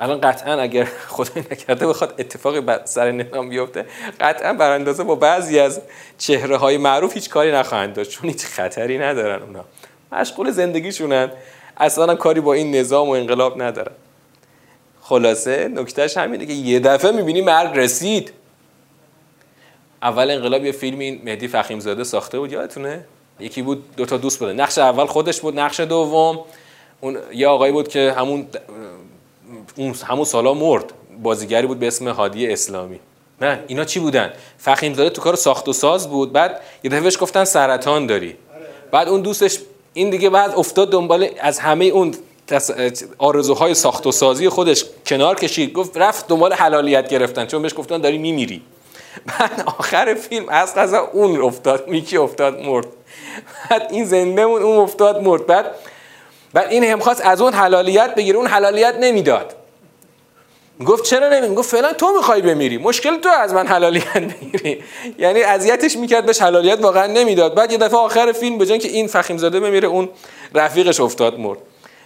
[0.00, 3.86] الان قطعا اگر خدای نکرده بخواد اتفاقی سر نظام بیفته
[4.20, 5.80] قطعا براندازه با بعضی از
[6.18, 9.64] چهره های معروف هیچ کاری نخواهند داشت چون هیچ خطری ندارن اونا.
[10.12, 11.30] مشغول زندگیشونن.
[11.76, 13.94] اصلا کاری با این نظام و انقلاب ندارن.
[15.02, 18.32] خلاصه نکتهش همینه که یه دفعه می‌بینی مرگ رسید.
[20.02, 23.04] اول انقلاب یه فیلم این مهدی فخیم زاده ساخته بود یادتونه؟
[23.40, 24.52] یکی بود دو تا دوست بوده.
[24.52, 26.40] نقش اول خودش بود نقش دوم
[27.00, 28.46] اون یه آقایی بود که همون
[29.76, 30.84] اون همون سالا مرد
[31.22, 33.00] بازیگری بود به اسم هادی اسلامی.
[33.40, 37.16] نه اینا چی بودن؟ فخیم زاده تو کار ساخت و ساز بود بعد یه دفعهش
[37.20, 38.36] گفتن سرطان داری.
[38.90, 39.58] بعد اون دوستش
[39.92, 42.14] این دیگه بعد افتاد دنبال از همه اون
[43.18, 45.72] آرزوهای ساخت و سازی خودش کنار کشید.
[45.72, 48.62] گفت رفت دنبال حلالیت گرفتن چون بهش گفتن داری میمیری.
[49.26, 52.86] بعد آخر فیلم از قضا اون افتاد میکی افتاد مرد.
[53.70, 55.46] بعد این زنده مون اون افتاد مرد.
[55.46, 55.66] بعد
[56.52, 59.54] بعد این هم خواست از اون حلالیت بگیره اون حلالیت نمی‌داد.
[60.86, 64.82] گفت چرا نمیدی گفت فعلا تو می‌خوای بمیری مشکل تو از من حلالیت بگیری.
[65.18, 67.54] یعنی اذیتش می‌کرد بهش حلالیت واقعا نمی‌داد.
[67.54, 70.08] بعد یه دفعه آخر فیلم به که این فخیم زاده بمیره اون
[70.54, 71.58] رفیقش افتاد مرد.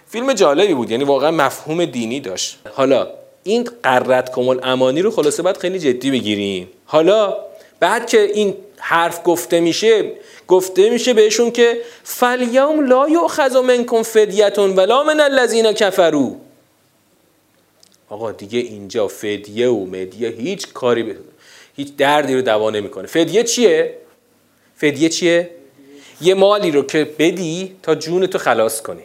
[0.08, 2.58] فیلم جالبی بود یعنی واقعا مفهوم دینی داشت.
[2.74, 3.08] حالا
[3.46, 6.68] این قررت کمال امانی رو خلاصه باید خیلی جدی بگیریم.
[6.84, 7.36] حالا
[7.80, 10.12] بعد که این حرف گفته میشه
[10.48, 16.30] گفته میشه بهشون که فلیوم لا یؤخذ منکم فدیتون ولا من الذین کفروا
[18.08, 21.16] آقا دیگه اینجا فدیه و مدیه هیچ کاری ب...
[21.76, 23.06] هیچ دردی رو دوا نمی‌کنه.
[23.06, 23.94] فدیه چیه؟
[24.76, 25.50] فدیه چیه؟
[26.20, 29.02] یه مالی رو که بدی تا جون تو خلاص کنی.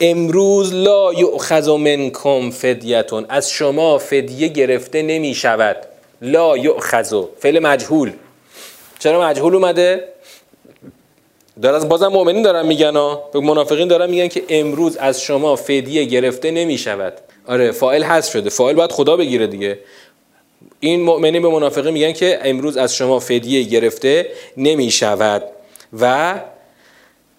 [0.00, 3.26] امروز لا یؤخذ منکم فدیتون.
[3.28, 5.76] از شما فدیه گرفته نمی شود.
[6.22, 7.22] لا یؤخذ.
[7.38, 8.12] فعل مجهول.
[8.98, 10.04] چرا مجهول اومده؟
[11.62, 13.30] در از بازم مؤمنین دارن میگن ها.
[13.32, 17.12] به منافقین دارن میگن که امروز از شما فدیه گرفته نمی شود.
[17.46, 18.50] آره فاعل هست شده.
[18.50, 19.78] فاعل باید خدا بگیره دیگه.
[20.80, 25.42] این مؤمنین به منافقین میگن که امروز از شما فدیه گرفته نمی شود.
[26.00, 26.34] و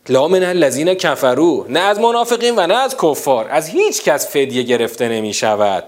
[0.10, 3.50] لا من الذین کفرو نه از منافقین و نه از کفار.
[3.50, 5.84] از هیچ کس فدیه گرفته نمی شود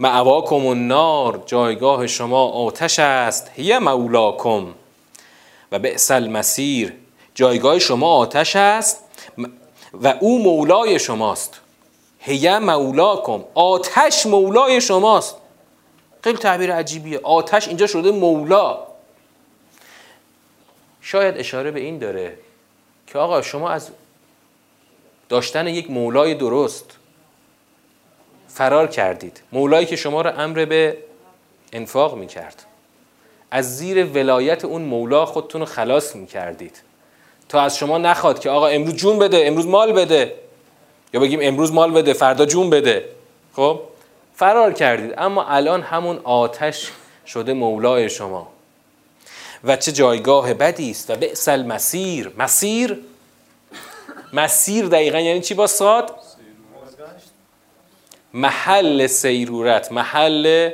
[0.00, 3.50] معواکم النار جایگاه شما آتش است.
[3.54, 4.66] هی مولاکم.
[5.72, 6.92] و بئس المسیر
[7.34, 9.04] جایگاه شما آتش است.
[9.94, 11.60] و او مولای شماست.
[12.18, 13.44] هی مولاکم.
[13.54, 15.36] آتش مولای شماست.
[16.24, 17.20] خیلی تعبیر عجیبیه.
[17.22, 18.78] آتش اینجا شده مولا.
[21.00, 22.38] شاید اشاره به این داره.
[23.06, 23.90] که آقا شما از
[25.28, 26.96] داشتن یک مولای درست
[28.48, 29.42] فرار کردید.
[29.52, 30.98] مولایی که شما را امر به
[31.72, 32.62] انفاق می کرد
[33.50, 36.82] از زیر ولایت اون مولا خودتون رو خلاص می کردید
[37.48, 40.34] تا از شما نخواد که آقا امروز جون بده امروز مال بده.
[41.14, 43.04] یا بگیم امروز مال بده فردا جون بده.
[43.56, 43.80] خب؟
[44.34, 45.14] فرار کردید.
[45.18, 46.90] اما الان همون آتش
[47.26, 48.48] شده مولای شما.
[49.64, 52.98] و چه جایگاه بدی است و بئس مسیر مسیر؟
[54.32, 56.14] مسیر دقیقا یعنی چی با ساد
[58.32, 60.70] محل سیرورت محل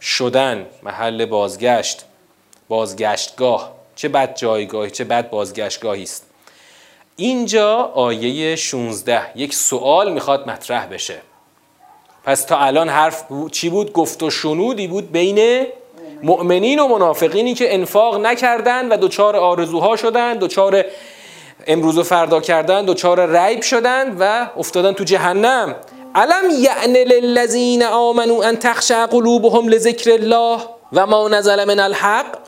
[0.00, 2.04] شدن محل بازگشت
[2.68, 3.72] بازگشتگاه.
[3.96, 6.26] چه بد جایگاهی چه بد بازگشتگاهی است.
[7.16, 11.20] اینجا آیه 16 یک سوال می‌خواد مطرح بشه.
[12.24, 15.66] پس تا الان حرف چی بود؟ گفت و شنودی بود بین
[16.22, 20.84] مؤمنین و منافقینی که انفاق نکردن و دوچار آرزوها شدن دوچار
[21.66, 25.74] امروز و فردا کردن دوچار ریب شدن و افتادن تو جهنم.
[26.14, 30.60] علم یعن للذین آمنوا ان تخشع قلوبهم لذکر الله
[30.92, 32.38] و ما نزل من الحق؟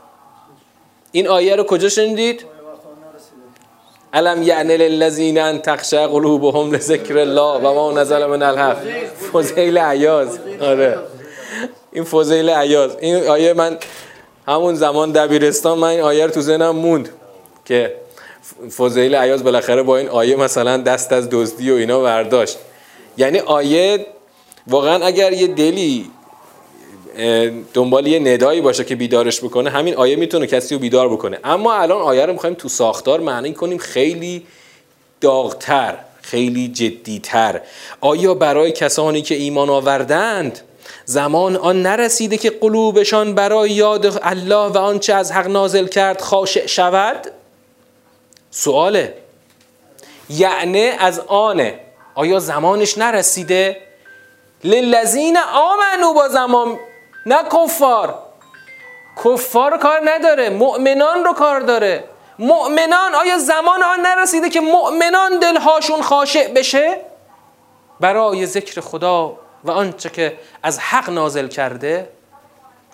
[1.13, 2.45] این آیه رو کجا شنیدید؟
[4.15, 8.77] علم یعن للذین ان تخشع قلوبهم لذکر الله و ما نزل من الحق.
[9.33, 10.99] فضیل عیاض آره.
[11.93, 13.79] این فضیل عیاض این آیه من
[14.49, 17.09] همون زمان دبیرستان من این آیه رو تو ذهنم موند
[17.65, 17.95] که
[18.77, 22.59] فضیل عیاض بالاخره با این آیه مثلا دست از دزدی و اینا برداشت
[23.17, 24.07] یعنی آیه
[24.67, 26.11] واقعا اگر یه دلی
[27.75, 31.39] دنبال یه ندایی باشه که بیدارش بکنه همین آیه می‌تونه کسی رو بیدار بکنه.
[31.45, 34.47] اما الان آیه رو می‌خوایم تو ساختار معنی کنیم خیلی
[35.21, 37.61] داغتر خیلی جدیتر.
[38.01, 40.61] آیا برای کسانی که ایمان آوردند
[41.05, 46.67] زمان آن نرسیده که قلوبشان برای یاد الله و آنچه از حق نازل کرد خاشع
[46.67, 47.27] شود؟
[48.51, 49.15] سواله.
[50.29, 51.81] یعنی از آنه.
[52.15, 53.77] آیا زمانش نرسیده؟
[54.65, 56.79] للذین آمنو با زمان
[57.27, 58.19] نه کفار.
[59.25, 62.05] کفار کار نداره مؤمنان رو کار داره.
[62.39, 67.01] مؤمنان آیا زمان آن نرسیده که مؤمنان دلهاشون خاشع بشه؟
[68.01, 72.09] برای ذکر خدا و آنچه که از حق نازل کرده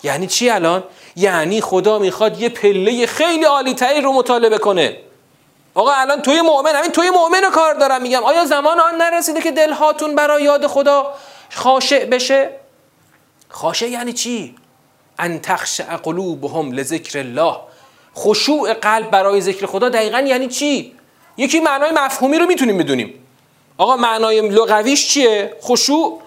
[0.02, 0.84] یعنی چی الان؟
[1.16, 4.96] یعنی خدا می‌خواد یه پله خیلی عالی رو مطالبه کنه.
[5.74, 8.24] آقا الان توی مؤمن همین توی مؤمن رو کار دارم میگم.
[8.24, 11.14] آیا زمان آن نرسیده که دلهاتون برای یاد خدا
[11.54, 12.50] خاشع بشه؟
[13.48, 14.54] خاشع یعنی چی؟
[15.18, 17.56] ان تخشع قلوبهم لذکر الله.
[18.16, 20.94] خشوع قلب برای ذکر خدا دقیقا یعنی چی؟
[21.36, 23.14] یکی معنای مفهومی رو می‌تونیم بدونیم.
[23.78, 26.22] آقا معنای لغویش چیه؟ خشوع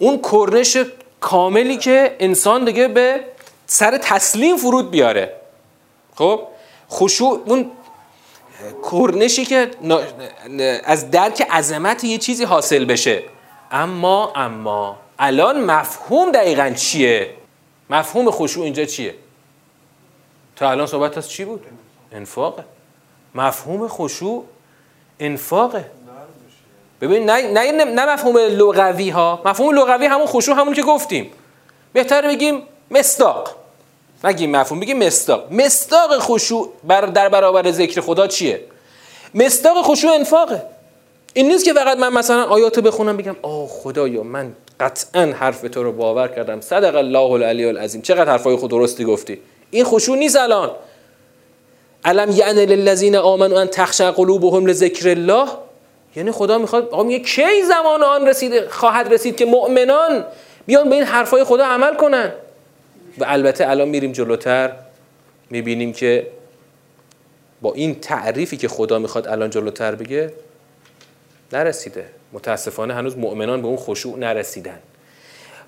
[0.00, 0.76] اون کرنش
[1.20, 3.20] کاملی که انسان دیگه به
[3.66, 5.36] سر تسلیم فرود بیاره.
[6.14, 6.42] خب؟
[6.90, 7.70] خشوع اون
[8.90, 9.70] کرنشی که
[10.84, 13.22] از درک عظمت یه چیزی حاصل بشه.
[13.70, 17.30] اما اما الان مفهوم دقیقا چیه؟
[17.90, 19.14] مفهوم خشوع اینجا چیه؟
[20.56, 21.66] تا الان صحبت از چی بود؟
[22.12, 22.64] انفاقه.
[23.34, 24.44] مفهوم خشوع
[25.20, 25.90] انفاقه.
[27.00, 31.30] ببین نه, نه, نه مفهوم لغوی ها مفهوم لغوی همون خشوع همون که گفتیم.
[31.92, 33.56] بهتر بگیم مستاق
[34.24, 38.60] نگیم مفهوم بگیم مستاق مستاق خشوع بر در برابر ذکر خدا چیه؟
[39.34, 40.62] مستاق خشوع انفاقه.
[41.34, 45.82] این نیست که فقط من مثلا آیات بخونم بگم آه خدایا من قطعا حرف تو
[45.82, 46.60] رو باور کردم.
[46.60, 48.02] صدق الله العلی العظیم.
[48.02, 49.38] چقدر حرفای خود درستی گفتی؟
[49.70, 50.70] این خشوع نیست الان.
[52.04, 55.48] علم یعنی للذین آمنوا ان تخشع قلوبهم لذکر الله؟
[56.16, 60.24] یعنی خدا می‌خواد آقا میگه کی زمان آن رسید خواهد رسید که مؤمنان
[60.66, 62.32] بیان به این حرفای خدا عمل کنن؟
[63.18, 64.72] و البته الان میریم جلوتر
[65.50, 66.26] می‌بینیم که
[67.62, 70.32] با این تعریفی که خدا می‌خواد الان جلوتر بگه
[71.52, 72.06] نرسیده.
[72.32, 74.78] متاسفانه هنوز مؤمنان به اون خشوع نرسیدن.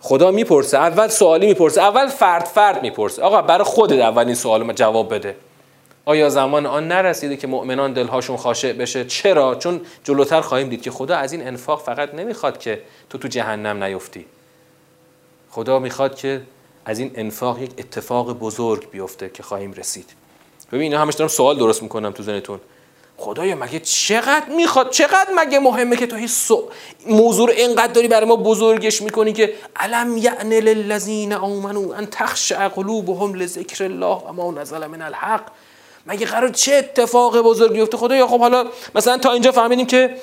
[0.01, 3.23] خدا می‌پرسه اول سوالی می‌پرسه اول فرد فرد می‌پرسه.
[3.23, 5.37] آقا برای خودت اول این سوال جواب بده.
[6.05, 10.91] آیا زمان آن نرسیده که مؤمنان دلهاشون خاشع بشه؟ چرا؟ چون جلوتر خواهیم دید که
[10.91, 14.27] خدا از این انفاق فقط نمی‌خواد که تو تو جهنم نیفتی.
[15.51, 16.43] خدا می‌خواد که
[16.85, 20.11] از این انفاق یک اتفاق بزرگ بیفته که خواهیم رسید.
[20.69, 22.61] ببین اینا همش دارم سوال درست می‌کنم تو ذهنتون.
[23.17, 26.33] خدایا مگه چقدر می‌خواد؟ چقدر مگه مهمه که تو هیچ
[27.07, 32.69] موضوع رو اینقدر داری برای ما بزرگش می‌کنی که علم یعن للذین آمنوا ان تخشع
[32.69, 35.47] قلوبهم لذکر الله و ما نزل من الحق؟
[36.07, 40.17] مگه قرار چه اتفاق بزرگی بیفته؟ خدایا خب حالا مثلا تا اینجا فهمیدیم که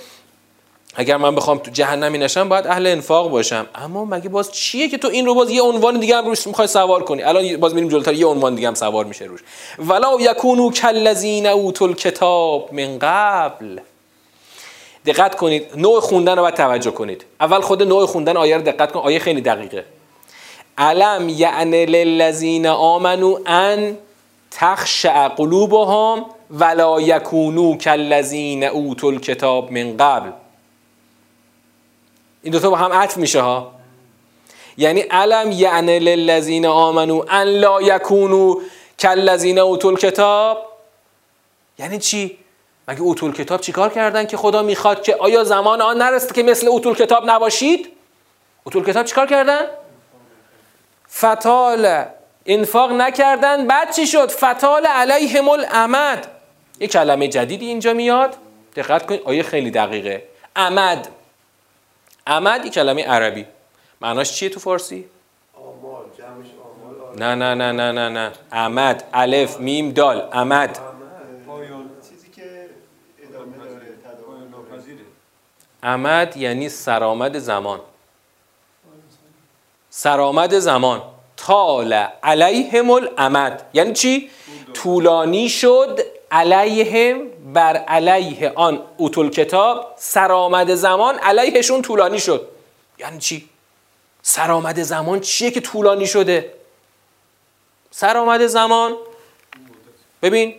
[0.96, 3.66] اگر من بخوام تو جهنمی نشم باید اهل انفاق باشم.
[3.76, 6.68] اما مگه باز چیه که تو این رو باز یه عنوان دیگه هم روش می‌خوای
[6.68, 9.40] سوار کنی؟ الان باز میریم جلوتر یه عنوان دیگه هم سوار میشه روش.
[9.80, 13.80] ولا یکونو کلذین اوتل کتاب من قبل.
[15.06, 17.26] دقت کنید نوع خوندن رو باید توجه کنید.
[17.42, 19.86] اول خود نوع خوندن آیه رو دقت کن آیه خیلی دقیقه.
[20.78, 23.98] علم یعنی للذین آمنو ان
[24.52, 30.32] تخشع قلوبهم ولا یکونو کلذین اوتل کتاب من قبل.
[32.44, 33.72] این دوتا با هم عطف میشه ها؟
[34.78, 38.62] یعنی علم یعنی للذین آمنو ان لا یکونو
[39.02, 40.58] کالذین اوتول کتاب
[41.80, 42.38] یعنی چی؟
[42.88, 46.68] مگه اوتول کتاب چیکار کردن که خدا می‌خواد که آیا زمان آن نرسته که مثل
[46.68, 47.90] اوتول کتاب نباشید؟
[48.64, 49.62] اوتول کتاب چیکار کردن؟
[51.10, 52.06] فتال
[52.50, 53.68] انفاق نکردن.
[53.68, 56.28] بعد چی شد؟ فتال علیهم الامد.
[56.80, 58.36] یه کلمه جدیدی اینجا میاد.
[58.76, 59.22] دقت کنید.
[59.26, 60.24] آیه خیلی دقیقه.
[60.56, 61.08] امد.
[62.28, 63.46] امد یه کلمه عربی.
[64.02, 65.06] معناش چیه تو فارسی؟
[65.56, 66.04] آمال.
[66.18, 66.48] جمعش
[67.18, 67.20] آمال.
[67.20, 68.32] نه نه نه نه نه نه.
[68.52, 69.04] امد.
[69.14, 70.30] الف میم دال.
[70.32, 70.80] امد.
[71.48, 71.90] پایان.
[72.10, 72.70] چیزی که
[73.30, 74.96] ادامه داره تداوم داره.
[75.84, 77.80] امد یعنی سرآمد زمان.
[79.90, 81.02] سرآمد زمان.
[81.48, 83.66] طال علیهم الامد.
[83.74, 84.30] یعنی چی؟
[84.74, 86.00] طولانی شد
[86.32, 87.22] علیهم
[87.54, 92.48] بر علیه آن اوتول کتاب سرآمد زمان علیهشون طولانی شد.
[92.98, 93.50] یعنی چی؟
[94.22, 96.54] سرآمد زمان چیه که طولانی شده؟
[97.92, 98.96] سرآمد زمان.
[100.22, 100.56] ببین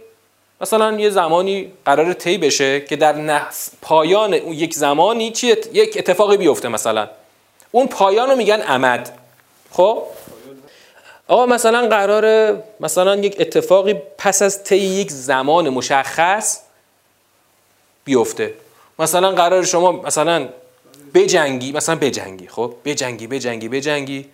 [0.60, 5.68] مثلا یه زمانی قرار طی بشه که در نحس پایان اون یک زمانی چی ات-
[5.72, 7.08] یک اتفاقی بیفته مثلا.
[7.70, 9.18] اون پایان رو میگن عمد
[9.70, 10.02] خب؟
[11.30, 16.60] آقا مثلا قرار مثلا یک اتفاقی پس از طی یک زمان مشخص
[18.04, 18.54] بیفته.
[18.98, 20.48] مثلا قرار شما مثلا
[21.14, 24.28] بجنگی مثلا بجنگی خب؟ بجنگی بجنگی بجنگی.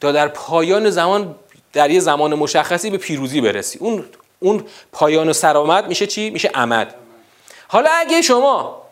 [0.00, 1.34] تا در پایان زمان
[1.72, 3.78] در یه زمان مشخصی به پیروزی برسی.
[3.78, 4.04] اون
[4.40, 6.94] اون پایان و سرآمد میشه چی؟ میشه عمد.
[7.68, 8.82] حالا اگه شما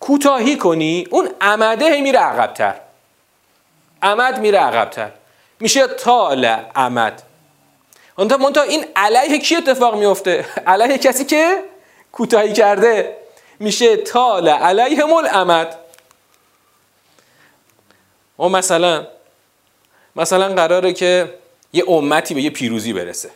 [0.00, 2.74] کوتاهی کنی اون عمده هی میره عقبتر.
[4.02, 5.10] عمد میره عقبتر.
[5.62, 6.44] میشه طال
[6.74, 7.22] عمد
[8.18, 11.64] منتها این علیه کی اتفاق میفته؟ علیه کسی که
[12.12, 13.16] کوتاهی کرده.
[13.58, 15.78] میشه طال علیهم العمد
[18.38, 19.06] و مثلا
[20.16, 21.34] مثلا قراره که
[21.72, 23.30] یه امتی به یه پیروزی برسه.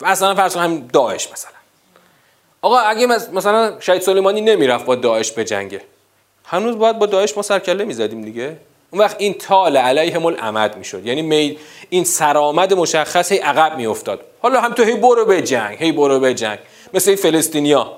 [0.00, 1.52] مثلا فرض همین داعش مثلا.
[2.62, 5.80] آقا اگه مثلا شهید سلیمانی نمی‌رفت با داعش به جنگه
[6.44, 8.56] هنوز باید با داعش ما سرکله می‌زدیم دیگه.
[8.92, 11.06] اون وقت این طال علیهم العمد می‌شد.
[11.06, 11.58] یعنی می
[11.90, 14.20] این سرآمد مشخص هی عقب میافتاد.
[14.42, 16.58] حالا هم تو هی برو به جنگ هی برو به جنگ.
[16.94, 17.92] مثل فلسطینیا.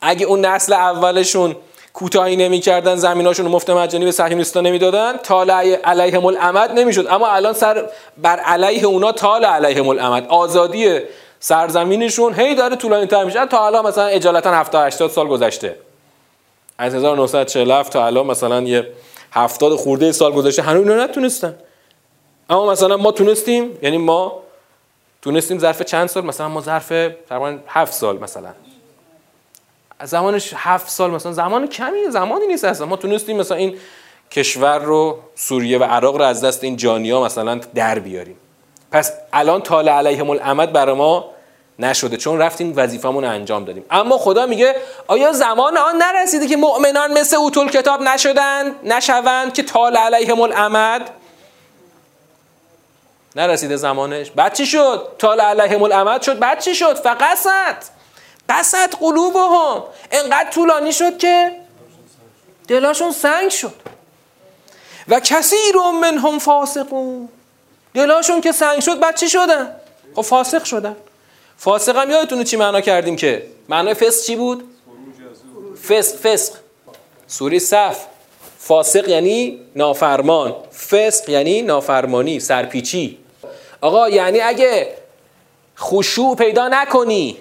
[0.00, 1.56] اگه اون نسل اولشون
[1.92, 7.06] کوتاهی نمی‌کردن زمیناشون رو مفت مجانی به صهیونیستان نمی‌دادن طال علیهم العمد نمی‌شد.
[7.10, 11.00] اما الان سر بر علیه اونا طال علیهم العمد آزادی
[11.40, 13.46] سرزمینشون هی داره طولانی تر میشه.
[13.46, 15.76] تا الان مثلا اجالتا 70 80 سال گذشته.
[16.78, 18.86] از 1947 تا الان مثلا یه
[19.36, 21.54] 70 خورده سال گذشته هنوز اینا نتونستن.
[22.50, 24.42] اما مثلا ما تونستیم یعنی ما
[25.22, 26.88] تونستیم ظرف چند سال؟ مثلا ما ظرف
[27.28, 28.48] تقریبا 7 سال مثلا.
[30.04, 32.86] زمانش هفت سال مثلا زمان کمی زمانی نیست اصلا.
[32.86, 33.78] ما تونستیم مثلا این
[34.30, 38.36] کشور رو سوریه و عراق رو از دست این جانیا مثلا در بیاریم.
[38.92, 41.30] پس الان طال علیهم العمد برای ما
[41.78, 43.84] نشده چون رفتیم وظیفمون رو انجام دادیم.
[43.90, 49.62] اما خدا میگه آیا زمان آن نرسیده که مؤمنان مثل اوتول کتاب نشدن نشوند که
[49.62, 51.10] طال علیهم العمد
[53.36, 54.30] نرسیده زمانش.
[54.30, 57.90] بعد چی شد؟ طال علیهم العمد شد بعد چی شد؟ فقصت
[58.48, 59.82] قصد قلوبهم.
[60.10, 61.52] انقدر طولانی شد که
[62.68, 63.74] دلاشون سنگ شد.
[65.08, 67.28] و کثیر منهم فاسقون.
[67.94, 69.76] دلاشون که سنگ شد بعد چی شدن؟
[70.14, 70.96] خب فاسق شدن.
[71.56, 74.64] فاسق هم یادتونه چی معنا کردیم که؟ معنای فسق چی بود؟
[75.88, 76.54] فسق فسق.
[77.26, 78.04] سوری صف.
[78.58, 80.54] فاسق یعنی نافرمان.
[80.90, 83.18] فسق یعنی نافرمانی سرپیچی.
[83.80, 84.88] آقا یعنی اگه
[85.78, 87.36] خشوع پیدا نکنی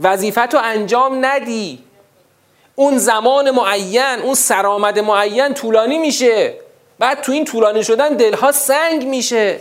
[0.00, 1.78] وظیفت رو انجام ندی
[2.74, 6.54] اون زمان معین اون سرآمد معین طولانی میشه.
[6.98, 9.60] بعد تو این طولانی شدن دلها سنگ میشه.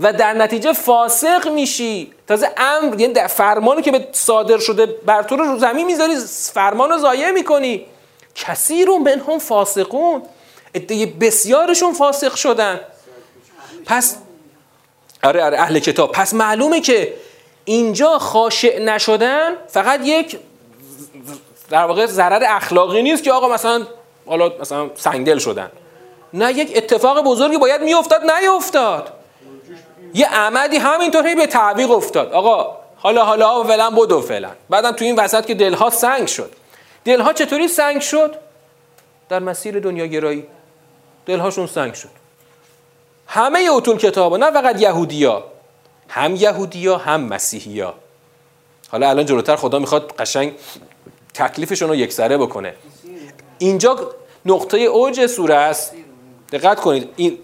[0.00, 2.12] و در نتیجه فاسق میشی.
[2.28, 6.16] تازه امر یعنی در فرمانی که به صادر شده بر تو رو زمین می‌ذاری
[6.52, 7.86] فرمان رو ضایع می‌کنی.
[8.34, 10.22] کسی رو منهم فاسقون.
[10.74, 12.80] عده بسیارشون فاسق شدن.
[13.86, 14.16] پس
[15.22, 16.12] آره آره اهل کتاب.
[16.12, 17.14] پس معلومه که
[17.64, 20.38] اینجا خاشع نشدن فقط یک
[21.70, 23.86] در واقع ضرر اخلاقی نیست که آقا مثلا
[24.26, 25.70] حالا مثلا سنگدل شدن.
[26.32, 29.12] نه یک اتفاق بزرگی باید میافتاد نیافتاد.
[30.18, 32.32] یه عمدی همینطور هی به تعویق افتاد.
[32.32, 36.52] آقا حالا حالا فعلا بدو فعلا بعدم تو این وسط که دلها سنگ شد.
[37.04, 38.34] دلها چطوری سنگ شد؟
[39.28, 40.46] در مسیر دنیا گرایی.
[41.26, 42.08] دلهاشون سنگ شد.
[43.26, 45.44] همه اوتول کتابا نه فقط یهودیا.
[46.08, 47.94] هم یهودیا هم مسیحیا.
[48.88, 50.52] حالا الان جلوتر خدا می‌خواد قشنگ
[51.34, 52.74] تکلیفشون رو یکسره بکنه.
[53.58, 54.10] اینجا
[54.46, 55.92] نقطه اوج سوره است.
[56.52, 57.08] دقت کنید.
[57.16, 57.38] این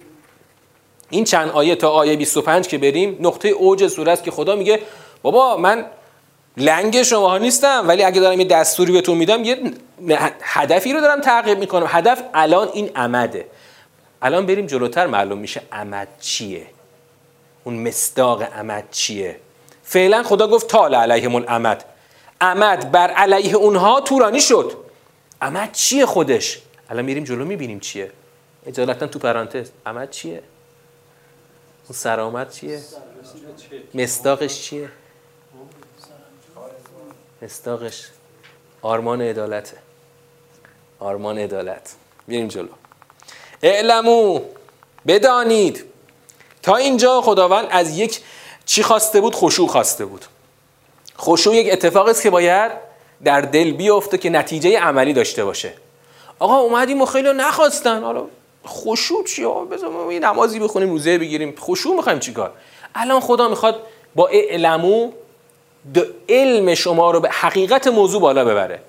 [1.15, 4.81] این چند آیه تا آیه 25 که بریم نقطه اوج سوره است که خدا میگه
[5.23, 5.87] بابا من
[6.57, 9.59] لنگ شماها نیستم ولی اگه دارم یه دستوری بهتون میدم یه
[10.43, 11.87] هدفی رو دارم تعقیب می‌کنم.
[11.89, 13.47] هدف الان این عمده.
[14.23, 16.67] الان بریم جلوتر معلوم میشه عمد چیه؟
[17.65, 19.37] اون مصداق عمد چیه؟
[19.83, 21.85] فعلا خدا گفت طال علیهم العمد.
[22.41, 24.73] امد بر علیه اونها تورانی شد.
[25.43, 26.59] امد چیه خودش؟
[26.91, 28.11] الان میریم جلو می‌بینیم چیه.
[28.67, 30.43] اجالتا تو پرانتز امد چیه؟
[31.89, 32.83] اون سرآمد چیه؟
[33.95, 34.89] مستاقش چیه؟
[37.43, 38.09] مستاقش
[38.83, 39.77] آرمان عدالته.
[40.99, 41.95] آرمان عدالت.
[42.27, 42.69] میریم جلو.
[43.63, 44.41] اعلمو
[45.07, 45.85] بدانید.
[46.63, 48.21] تا اینجا خداوند از یک
[48.65, 50.25] چی خواسته بود؟ خشوع خواسته بود.
[51.19, 52.73] خشوع یک اتفاقی است که باید
[53.25, 55.73] در دل بیفته که نتیجه عملی داشته باشه.
[56.39, 58.03] آقا اومدیم و خیلی نخواستن.
[58.03, 58.27] حالا
[58.67, 61.55] خشوع چیه بذار ما یه نمازی بخونیم روزه بگیریم.
[61.61, 62.53] خشوع می‌خوایم چیکار
[62.95, 63.81] الان خدا می‌خواد
[64.15, 65.11] با اعلمو
[66.29, 68.81] علم شما رو به حقیقت موضوع بالا ببره.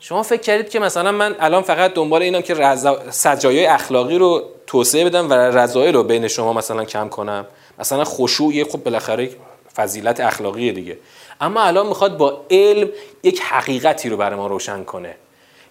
[0.00, 2.76] شما فکر کردید که مثلا من الان فقط دنبال اینم که
[3.10, 7.46] سجایای اخلاقی رو توسعه بدم و رضایل رو بین شما مثلا کم کنم.
[7.78, 9.30] مثلا خشوع خب بالاخره
[9.76, 10.98] فضیلت اخلاقی دیگه.
[11.40, 12.88] اما الان می‌خواد با علم
[13.22, 15.14] یک حقیقتی رو برای ما روشن کنه.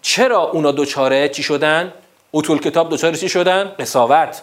[0.02, 1.94] چرا اونا دوچاره چی شدن؟
[2.32, 4.42] اوتول کتاب دوچاره چی شدن؟ قصاوت.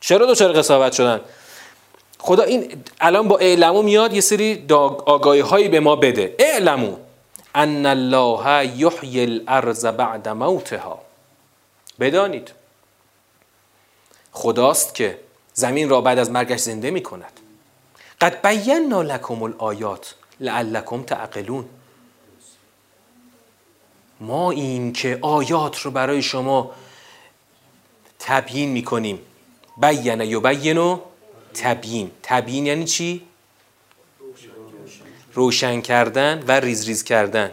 [0.00, 1.20] چرا دوچاره قصاوت شدن؟
[2.18, 4.66] خدا این الان با اعلمو میاد یه سری
[5.06, 6.34] آگاهی هایی به ما بده.
[6.38, 6.96] اعلمو.
[7.54, 11.00] ان الله یحیی الارض بعد موتها.
[12.00, 12.52] بدانید.
[14.32, 15.18] خداست که
[15.54, 17.40] زمین را بعد از مرگش زنده می کند
[18.20, 21.64] قد بینا لکم الآیات لعلکم تعقلون.
[24.20, 26.70] ما این که آیات رو برای شما
[28.20, 29.18] تبیین می‌کنیم.
[29.76, 30.98] بیانه و
[31.54, 32.10] تبیین.
[32.22, 33.22] تبیین یعنی چی؟
[35.34, 37.50] روشن کردن و ریز ریز کردن.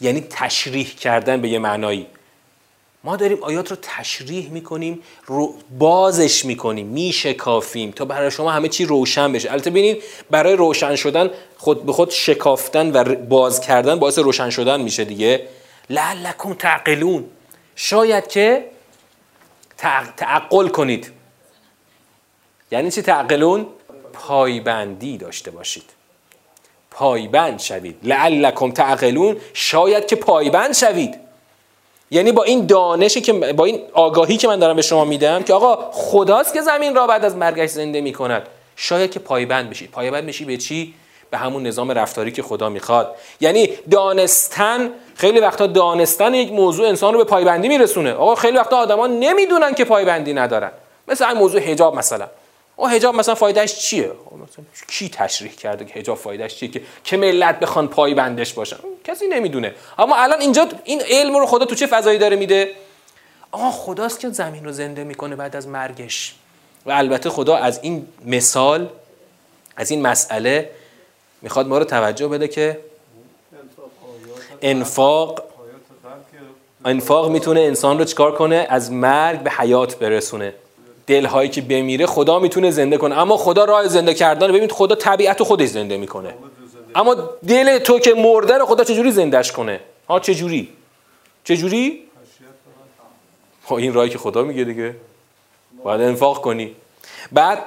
[0.00, 2.06] یعنی تشریح کردن به یه معنایی.
[3.04, 8.84] ما داریم آیات رو تشریح می‌کنیم رو بازش می‌کنیم میشکافیم تا برای شما همه چی
[8.84, 9.52] روشن بشه.
[9.52, 14.80] البته ببینید برای روشن شدن خود به خود شکافتن و باز کردن باعث روشن شدن
[14.80, 15.48] میشه دیگه.
[15.90, 17.24] لعلکم تعقلون.
[17.76, 18.64] شاید که
[20.16, 21.12] تعقل کنید.
[22.70, 23.66] یعنی چی تعقلون؟
[24.12, 25.90] پایبندی داشته باشید.
[26.90, 27.96] پایبند شوید.
[28.02, 31.14] لعلکم تعقلون شاید که پایبند شوید.
[32.10, 35.54] یعنی با این دانشی که با این آگاهی که من دارم به شما میدم که
[35.54, 38.46] آقا خداست که زمین را بعد از مرگش زنده می‌کند.
[38.76, 39.90] شاید که پایبند بشید.
[39.90, 40.94] پایبند بشی به چی؟
[41.30, 43.14] به همون نظام رفتاری که خدا می‌خواد.
[43.40, 48.12] یعنی دانستن خیلی وقتا دانستن یک موضوع انسان رو به پایبندی میرسونه.
[48.12, 50.70] آقا خیلی وقتا آدما نمی‌دونن که پایبندی ندارن.
[51.08, 52.28] مثل این موضوع حجاب مثلا.
[52.76, 54.12] او حجاب مثلا فایدهش چیه؟
[54.88, 59.74] کی تشریح کرده که حجاب فایدهش چیه که که ملت بخوان پایبندش باشن؟ کسی نمی‌دونه.
[59.98, 62.70] اما الان اینجا این علم رو خدا تو چه فضایی داره میده؟
[63.52, 66.34] آقا خداست که زمین رو زنده می‌کنه بعد از مرگش.
[66.86, 68.88] و البته خدا از این مثال
[69.76, 70.70] از این مسئله
[71.42, 72.80] می‌خواد ما رو توجه بده که
[74.62, 75.42] انفاق
[76.84, 80.54] انفاق می‌تونه انسان رو چکار کنه؟ از مرگ به حیات برسونه.
[81.06, 83.18] دلهایی که بمیره خدا می‌تونه زنده کنه.
[83.18, 86.34] اما خدا راه زنده کردن ببینید خدا طبیعت خودش زنده می‌کنه.
[86.94, 87.14] اما
[87.48, 90.68] دل تو که مرده رو خدا چجوری زندهش کنه؟ ها چجوری؟
[91.44, 92.02] چجوری؟
[93.66, 94.94] ها این راهی که خدا میگه دیگه.
[95.84, 96.76] باید انفاق کنی.
[97.32, 97.58] بعد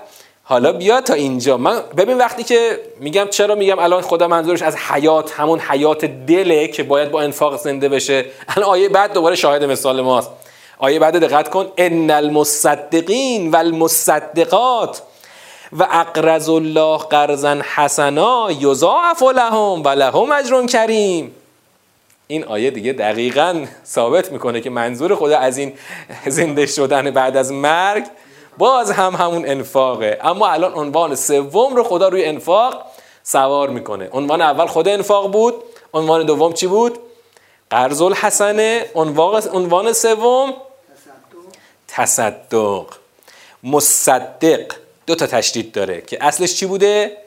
[0.50, 1.58] حالا بیا تا اینجا.
[1.58, 6.68] من ببین وقتی که میگم چرا میگم الان خدا منظورش از حیات همون حیات دله
[6.68, 8.26] که باید با انفاق زنده بشه.
[8.48, 10.30] الان آیه بعد دوباره شاهد مثال ماست.
[10.78, 11.72] آیه بعد دقت کن.
[11.78, 15.02] ان المصدقین و المصدقات
[15.72, 21.36] و اقرض الله قرضا حسنا یضاعف لهم و لهم اجر کریم.
[22.28, 25.74] این آیه دیگه دقیقا ثابت می‌کنه که منظور خدا از این
[26.28, 28.04] زنده شدن بعد از مرگ
[28.60, 30.20] باز هم همون انفاقه.
[30.24, 32.86] اما الان عنوان سوم رو خدا روی انفاق
[33.24, 34.10] سوار می‌کنه.
[34.12, 35.56] عنوان اول خود انفاق بود.
[35.94, 37.00] عنوان دوم چی بود؟
[37.70, 38.86] قرض الحسنه
[39.54, 40.54] عنوان سوم؟
[41.88, 42.86] تصدق.
[43.64, 44.74] مصدق.
[45.08, 47.18] دو تا تشدید داره که اصلش چی بوده؟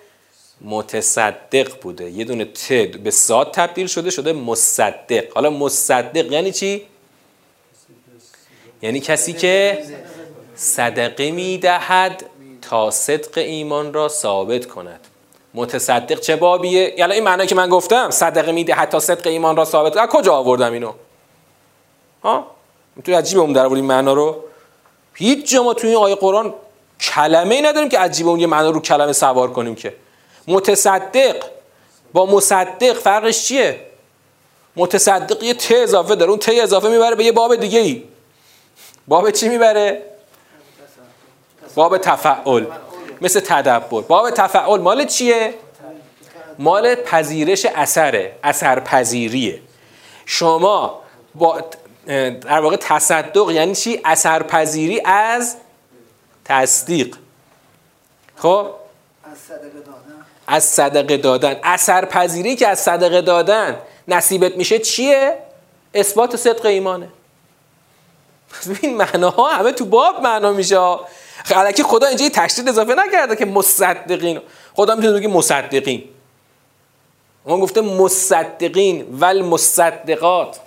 [0.61, 2.11] متصدق بوده.
[2.11, 5.25] یه دونه ت به ساد تبدیل شده شده مصدق.
[5.35, 6.87] حالا مصدق یعنی چی؟
[8.83, 9.85] یعنی کسی که
[10.55, 12.25] صدقه می‌دهد
[12.63, 15.01] تا صدق ایمان را ثابت کند.
[15.55, 19.65] متصدق چه بابیه؟ یعنی این معنی که من گفتم صدقه می‌دهد تا صدق ایمان را
[19.65, 20.09] ثابت کند.
[20.09, 20.93] کجا آوردم اینو؟
[22.25, 22.47] ها؟
[22.97, 24.45] می‌تونی عجیب اون در این معنا رو.
[25.15, 26.55] هیچ جا ما توی این آیه قرآن
[27.01, 29.95] کلمه ای نداریم که عجیب اون یه معنا رو کلمه سوار کنیم که.
[30.47, 31.45] متصدق
[32.13, 33.81] با مصدق فرقش چیه؟
[34.77, 36.31] متصدق یه ت اضافه داره.
[36.31, 38.03] اون ت اضافه می‌بره به یه باب دیگه ای
[39.09, 40.12] باب چی می‌بره؟
[41.75, 42.67] باب تفعل
[43.21, 44.01] مثل تدبر.
[44.01, 45.55] باب تفعل مال چیه؟
[46.59, 49.61] مال پذیرش اثره اثر پذیریه
[50.27, 51.03] شما
[51.35, 51.65] با
[52.07, 55.57] در واقع تصدق یعنی چی؟ اثر پذیری از
[56.45, 57.17] تصدیق.
[58.37, 58.71] خب؟
[59.25, 60.27] از صدقه دادن.
[60.47, 61.57] از صدقه دادن.
[61.63, 65.39] اثر پذیری که از صدقه دادن نصیبت میشه چیه؟
[65.95, 67.09] اثبات صدق ایمانه.
[68.83, 70.99] این معناها همه تو باب معنا میشه.
[71.45, 74.41] خلکی خدا اینجا یه تشدید اضافه نکرده که مصدقین.
[74.75, 76.05] خدا می‌تونه بگه مصدقین.
[77.45, 80.61] اون گفته مصدقین ول مصدقات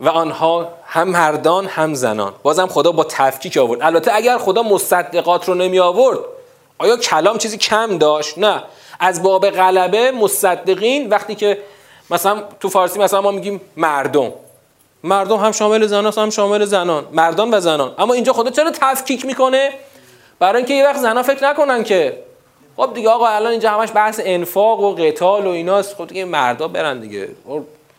[0.00, 2.32] و آنها هم مردان هم زنان.
[2.42, 3.82] بازم خدا با تفکیک آورد.
[3.82, 6.18] البته اگر خدا مصدقات رو نمی آورد
[6.78, 8.62] آیا کلام چیزی کم داشت؟ نه.
[9.00, 11.58] از باب غلبه مصدقین وقتی که
[12.10, 14.32] مثلا تو فارسی مثلا ما میگیم مردم.
[15.04, 17.04] مردم هم شامل زنان هم شامل زنان.
[17.12, 17.94] مردان و زنان.
[17.98, 19.70] اما اینجا خدا چرا تفکیک می‌کنه؟
[20.38, 22.18] برای اینکه یه وقت زنان فکر نکنن که
[22.76, 25.94] خب دیگه آقا الان اینجا همش بحث انفاق و قتال و ایناست.
[25.94, 27.28] خب دیگه مردا برن دیگه.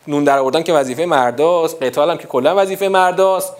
[0.07, 1.83] نون در آوردن که وظیفه مرداست.
[1.83, 3.53] قتال هم که کلا وظیفه مرداست.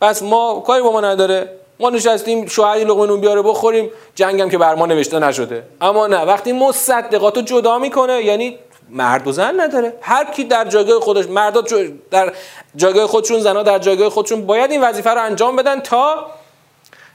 [0.00, 1.50] پس ما کاری با ما نداره.
[1.80, 3.90] ما نشستیم شوهری لقمه نون بیاره بخوریم.
[4.14, 5.62] جنگم که بر ما نوشته نشده.
[5.80, 8.58] اما نه وقتی مصدقاتو جدا می‌کنه یعنی
[8.90, 9.94] مرد و زن نداره.
[10.00, 11.62] هر کی در جایگاه خودش مردا
[12.10, 12.32] در
[12.76, 16.26] جایگاه خودشون زنا در جایگاه خودشون باید این وظیفه رو انجام بدن تا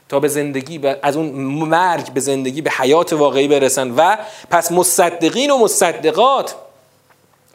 [0.08, 1.26] تا به زندگی از اون
[1.68, 3.90] مرگ به زندگی به حیات واقعی برسن.
[3.90, 4.16] و
[4.50, 6.54] پس مصدقین و مصدقات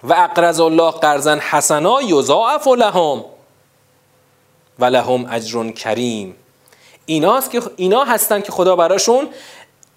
[0.03, 3.25] و اقرض الله قرضا حسنا یضاعف لهم
[4.79, 6.35] و لهم اجر کریم.
[7.05, 9.27] ایناست که اینا هستن که خدا براشون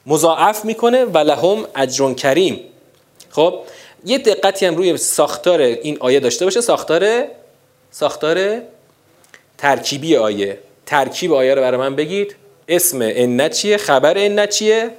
[0.07, 2.61] مضاعف می‌کنه و لهم اجر کریم.
[3.31, 3.61] خب؟
[4.05, 7.25] یه دقتی هم روی ساختار این آیه داشته باشه ساختار
[7.91, 8.63] ساختار
[9.59, 10.59] ترکیبی آیه.
[10.87, 12.37] ترکیب آیه رو برای من بگید.
[12.69, 14.91] اسم ان چیه خبر ان چیه؟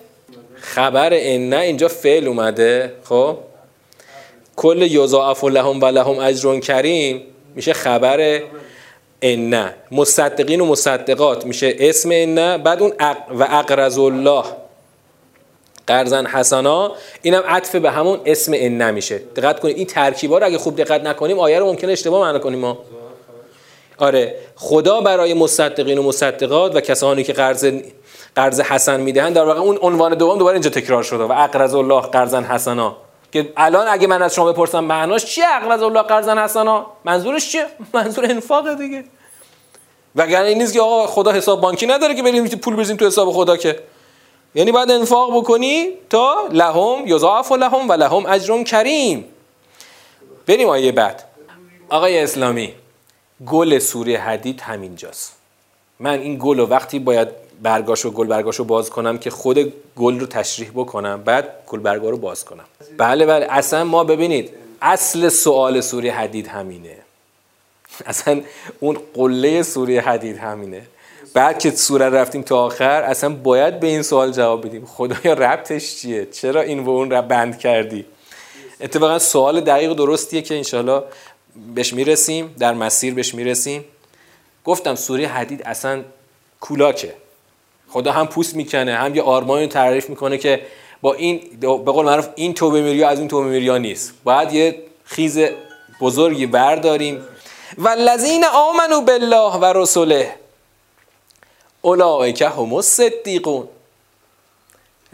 [0.55, 2.93] خبر ان اینجا فعل اومده.
[3.03, 3.37] خب؟
[4.55, 7.21] کل یضاعف لهم و لهم اجر کریم
[7.55, 8.41] میشه خبر
[9.21, 12.91] ان مصدقین و مصدقات میشه اسم ان بعد اون
[13.39, 14.43] و اقرض الله.
[15.91, 20.57] قرضن حسنا اینم عطف به همون اسم ان میشه دقت کنید این ترکیبا رو اگه
[20.57, 22.77] خوب دقت نکنیم آیه رو ممکنه اشتباه معنا کنیم ما.
[23.97, 27.65] آره خدا برای مصدقین و مصدقات و کسانی که قرض
[28.35, 32.01] قرض حسن می‌دهند در واقع اون عنوان دوم دوباره اینجا تکرار شده و اقرض الله
[32.01, 32.97] قرضن حسنا.
[33.31, 37.65] که الان اگه من از شما بپرسم معناش چیه اقرض الله قرضن حسنا؟ منظورش چیه؟
[37.93, 39.03] منظور انفاق دیگه.
[40.15, 43.31] وگرنه این نیست که آقا خدا حساب بانکی نداره که بریم پول بریزیم تو حساب
[43.31, 43.79] خدا که.
[44.55, 49.25] یعنی باید انفاق بکنی تا لهم یضاعف لهم و لهم اجر کریم.
[50.47, 51.23] بریم آیه بعد.
[51.89, 52.73] آقای اسلامی
[53.45, 55.35] گل سوره حدید همینجاست.
[55.99, 57.27] من این گل رو وقتی باید
[57.61, 62.17] برگاشو گل برگاشو باز کنم که خود گل رو تشریح بکنم بعد گل برگا رو
[62.17, 62.63] باز کنم.
[62.97, 63.47] بله بله.
[63.49, 64.49] اصلا ما ببینید
[64.81, 66.97] اصل سوال سوره حدید همینه.
[68.05, 68.41] اصلا
[68.79, 70.81] اون قله سوره حدید همینه.
[71.33, 74.85] بعد که سوره رفتیم تا آخر اصلا باید به این سوال جواب بدیم.
[74.85, 78.05] خدایا ربطش چیه؟ چرا این و اون رو بند کردی؟
[78.81, 81.03] اتفاقا سوال دقیق درستیه که انشالله
[81.75, 83.85] بهش می‌رسیم در مسیر بهش می‌رسیم.
[84.65, 86.03] گفتم سوره حدید اصلا
[86.59, 87.13] کولاکه.
[87.89, 90.61] خدا هم پوست می‌کنه هم یه آرمانی تعریف می‌کنه که
[91.01, 94.13] با این به قول معروف این توبه میریا از این توبه میریا نیست.
[94.23, 95.39] باید یه خیز
[96.01, 97.21] بزرگی برداریم.
[97.77, 100.33] و لذین آمنو بالله و رسوله
[101.81, 103.67] اولئک هم الصدیقون.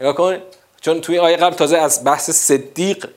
[0.00, 0.38] نگاه کن
[0.80, 3.08] چون توی آیه قبل تازه از بحث صدیق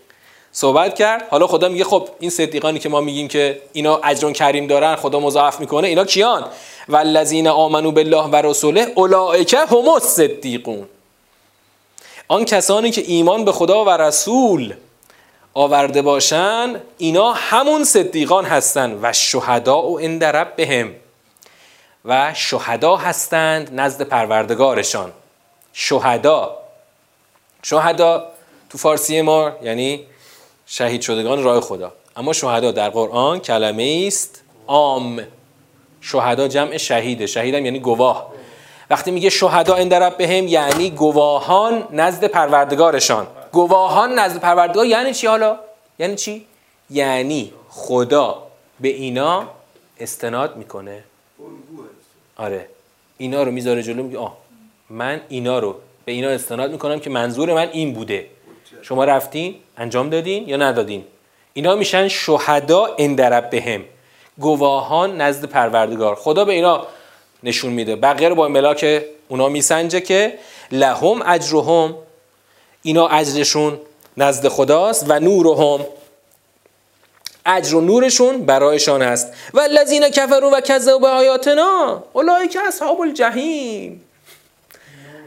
[0.52, 4.68] صحبت کرد حالا خدا میگه خب این صدیقانی که ما میگیم که اینا اجر کریم
[4.68, 6.46] دارن خدا مضاعف می‌کنه اینا کیان؟
[6.90, 10.88] والذین آمنو بالله و رسوله اولئک هم الصدیقون.
[12.28, 14.74] آن کسانی که ایمان به خدا و رسول
[15.54, 20.96] آورده باشن اینا همون صدیقان هستن و شهدا و عند ربهم.
[22.06, 25.12] و شهدا هستند نزد پروردگارشان.
[25.74, 26.58] شهدا.
[27.64, 28.32] شهدا
[28.70, 30.06] تو فارسی ما یعنی
[30.66, 31.92] شهید شدگان راه خدا.
[32.16, 35.24] اما شهدا در قرآن کلمه است عام.
[36.02, 37.26] شهدا جمع شهیده.
[37.28, 38.32] شهیدم یعنی گواه.
[38.90, 43.28] وقتی میگه شهدا اندرب بهم یعنی گواهان نزد پروردگارشان.
[43.52, 45.60] گواهان نزد پروردگار یعنی چی حالا؟
[46.00, 46.46] یعنی چی؟
[46.90, 48.44] یعنی خدا
[48.80, 49.44] به اینا
[50.00, 51.04] استناد می‌کنه.
[52.42, 52.68] آره.
[53.18, 54.38] اینا رو می‌ذاره جلو میگه آه
[54.90, 55.76] من اینا رو
[56.06, 58.26] به اینا استناد می‌کنم که منظور من این بوده.
[58.82, 61.04] شما رفتین انجام دادین یا ندادین؟
[61.54, 63.82] اینا میشن شهدا اندرب بهم
[64.38, 66.16] گواهان نزد پروردگار.
[66.16, 66.88] خدا به اینا
[67.44, 67.96] نشون میده.
[67.96, 70.34] بقیه رو با ملاک اونا میسنجه که
[70.72, 71.96] لهم اجرهم.
[72.82, 73.80] اینا اجرشون
[74.18, 75.86] نزد خداست و نورهم.
[77.46, 84.02] اجر و نورشون برایشان هست و الذین کفروا و کذبوا آیاتنا اولئک اصحاب الجحیم.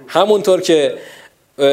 [0.09, 0.99] همونطور که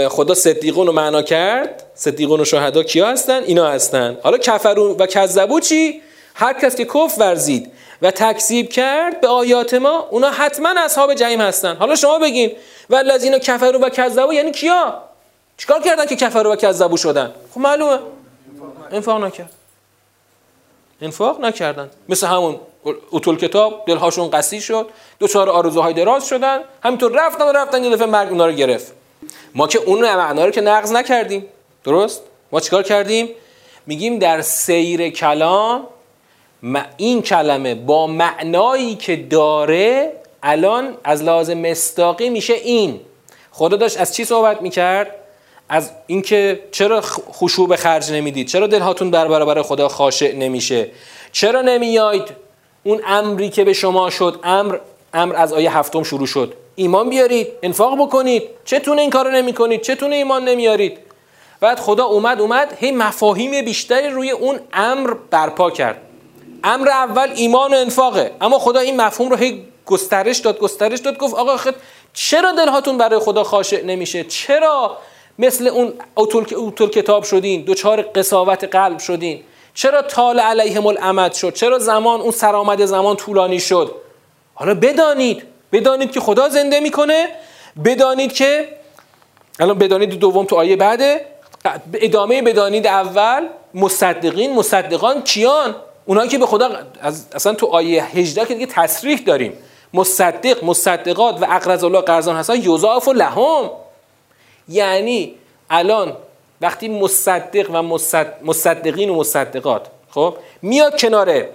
[0.10, 4.18] خدا صدیقون رو معنا کرد صدیقون و شهدا کیا هستن؟ اینا هستن.
[4.24, 6.02] حالا کفرو و کذبو چی؟
[6.36, 7.72] هر کس که کف ورزید
[8.02, 11.76] و تکذیب کرد به آیات ما اونا حتما اصحاب جحیم هستن.
[11.76, 12.52] حالا شما بگین
[12.90, 15.04] و الذین کفروا و کذبوا یعنی کیا؟
[15.58, 18.00] چیکار کردن که کفروا و کذبوا شدن؟ خب معلومه.
[18.92, 19.50] انفاق نکرد.
[21.02, 21.90] انفاق نکردن.
[22.10, 22.60] مثل همون
[23.14, 24.90] اطول کتاب دلهاشون قسی شد
[25.20, 26.60] دو چهار آرزوهای دراز شدن.
[26.84, 28.94] همینطور رفتن و رفتن یه دفعه مرگ اونا رو گرفت.
[29.56, 31.46] ما که اون معنا رو که نقض نکردیم.
[31.84, 32.22] درست؟
[32.52, 33.30] ما چیکار کردیم؟
[33.86, 35.88] میگیم در سیر کلام
[36.98, 43.00] این کلمه با معنایی که داره الان از لازم مستاقی میشه این.
[43.52, 45.16] خدا داشت از چی صحبت می‌کرد؟
[45.74, 47.02] از اینکه چرا
[47.32, 50.88] خشوع به خرج نمی‌دید؟ چرا دلهاتون در برابر خدا خاشع نمیشه؟
[51.32, 52.24] چرا نمیاید
[52.84, 54.78] اون امری که به شما شد؟ امر
[55.14, 56.54] امر از آیه هفتم شروع شد.
[56.76, 58.44] ایمان بیارید انفاق بکنید.
[58.66, 60.98] چتون این کارو نمی کنید چتون ایمان نمیارید؟
[61.60, 66.02] بعد خدا اومد اومد هی مفاهیم بیشتری روی اون امر برپا کرد.
[66.64, 68.32] امر اول ایمان و انفاقه.
[68.42, 71.76] اما خدا این مفهوم رو هی گسترش داد گسترش داد گفت آقا خد
[72.14, 74.98] چرا دلهاتون برای خدا خاشع نمیشه؟ چرا
[75.40, 79.42] مثل اون اوتول کتاب شدین دوچار قصاوت قلب شدین.
[79.74, 83.96] چرا طال علیهم الامد شد؟ چرا زمان اون سرآمد زمان طولانی شد؟
[84.54, 85.44] حالا بدانید.
[85.72, 87.28] بدانید که خدا زنده می‌کنه.
[87.86, 88.68] بدانید که
[89.60, 91.26] الان بدانید دوم تو آیه بعده.
[91.94, 94.54] ادامه بدانید اول مصدقین.
[94.54, 95.76] مصدقان کیان؟
[96.06, 96.70] اونایی که به خدا
[97.34, 99.54] اصلا تو آیه 18 که دیگه تصریح داریم.
[99.94, 102.68] مصدق مصدقات و اقرض الله قرضان هستن
[103.08, 103.70] و لهم.
[104.72, 105.36] یعنی
[105.70, 106.14] الان
[106.62, 107.82] وقتی مصدق و
[108.44, 111.46] مصدقین و مصدقات خب میاد کنار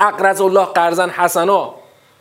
[0.00, 1.74] اقرض الله قرضن حسنا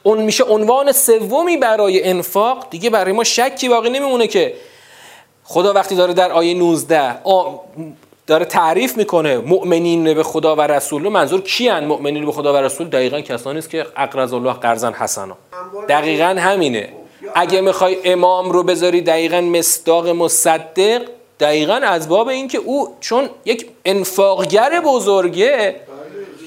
[0.03, 4.53] اون میشه عنوان سومی برای انفاق دیگه برای ما شکی باقی نمیمونه که
[5.43, 7.15] خدا وقتی داره در آیه 19
[8.27, 12.87] داره تعریف می‌کنه مؤمنین به خدا و رسول منظور کیان مؤمنین به خدا و رسول؟
[12.87, 15.37] دقیقا کسانی است که اقرض الله قرضن حسنا
[15.89, 16.89] دقیقا همینه.
[17.35, 21.01] اگه می‌خوای امام رو بذاری دقیقا مصداق مصدق
[21.39, 25.75] دقیقا از باب این که او چون یک انفاقگر بزرگه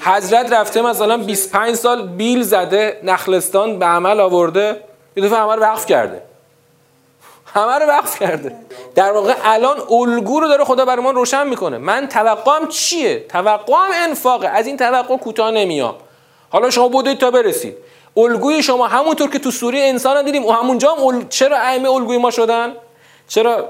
[0.01, 4.81] حضرت رفته مثلا 25 سال بیل زده نخلستان به عمل آورده
[5.15, 6.21] یه دفعه همه رو وقف کرده.
[7.45, 8.55] همه رو وقف کرده.
[8.95, 11.77] در واقع الان الگو رو داره خدا برای ما روشن می‌کنه.
[11.77, 14.47] من توقعم چیه؟ توقعم انفاقه.
[14.47, 15.95] از این توقع کوتاه نمیام.
[16.49, 17.77] حالا شما بودید تا برسید.
[18.17, 22.31] الگوی شما همونطور که تو سوره انسان دیدیم و همونجا هم چرا ائمه الگوی ما
[22.31, 22.73] شدن؟
[23.27, 23.69] چرا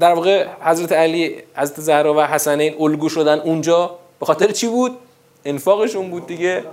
[0.00, 4.92] در واقع حضرت علی حضرت زهرا و حسنین الگو شدن اونجا؟ به خاطر چی بود؟
[5.44, 6.64] انفاقشون بود دیگه.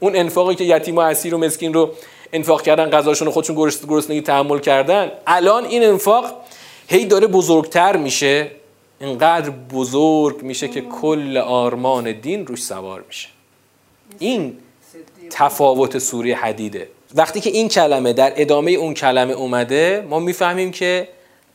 [0.00, 1.90] اون انفاقی که یتیم و اسیر و مسکین رو
[2.32, 3.56] انفاق کردن غذاشون رو خودشون
[3.88, 5.12] گرسنگی تحمل کردن.
[5.26, 6.24] الان این انفاق
[6.88, 8.50] هی داره بزرگتر میشه.
[9.00, 13.28] اینقدر بزرگ میشه که کل آرمان دین روش سوار میشه.
[14.18, 14.58] این
[15.30, 16.88] تفاوت سوره حدیده.
[17.14, 21.08] وقتی که این کلمه در ادامه اون کلمه اومده ما می‌فهمیم که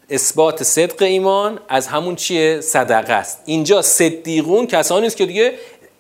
[0.10, 3.42] اثبات صدق ایمان از همون چیه صدقه است.
[3.46, 5.54] اینجا صدیقون کسانی است که دیگه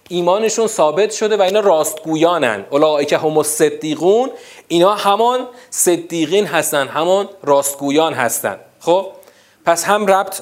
[0.09, 2.65] ایمانشون ثابت شده و اینا راستگویانن.
[2.69, 4.30] اولئک هم الصدیقون
[4.67, 8.57] اینا همان صدیقین هستن همان راستگویان هستن.
[8.80, 9.07] خب؟
[9.65, 10.41] پس هم ربط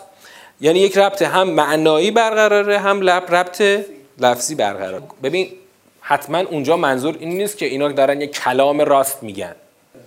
[0.62, 3.62] یعنی یک ربط هم معنایی برقراره هم ربط
[4.20, 5.52] لفظی برقرار ببین
[6.10, 9.56] حتما اونجا منظور این نیست که اینا دارن یک کلام راست میگن.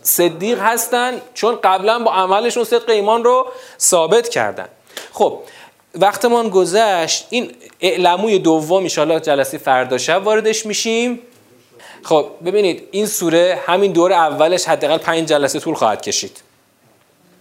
[0.03, 3.47] صدیق هستن چون قبلا با عملشون صدق ایمان رو
[3.81, 4.69] ثابت کردن.
[5.13, 5.39] خب
[5.95, 7.51] وقتمان گذشت این
[7.81, 11.19] اعلموی دوم ان جلسه فردا شب واردش میشیم.
[12.03, 16.43] خب ببینید این سوره همین دور اولش حداقل پنج جلسه طول خواهد کشید.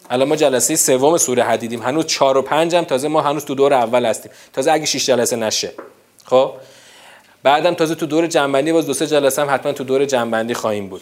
[0.10, 1.82] الان ما جلسه سوم سوره حدیدیم.
[1.82, 4.32] هنوز چهار و پنج هم تازه ما هنوز تو دور اول هستیم.
[4.54, 5.72] تازه اگه 6 جلسه نشه.
[6.26, 6.52] خب؟
[7.44, 10.88] بعدم تازه تو دور جنبندی باز دو سه جلسه هم حتما تو دور جنبندی خواهیم
[10.88, 11.02] بود.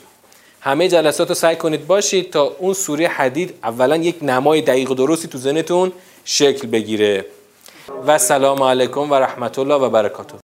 [0.62, 4.94] همه جلسات رو سعی کنید باشید تا اون سوره حدید اولا یک نمای دقیق و
[4.94, 5.92] درستی تو ذهنتون
[6.26, 7.26] شکل بگیره.
[8.08, 10.36] و سلام علیکم و رحمت الله و برکاته.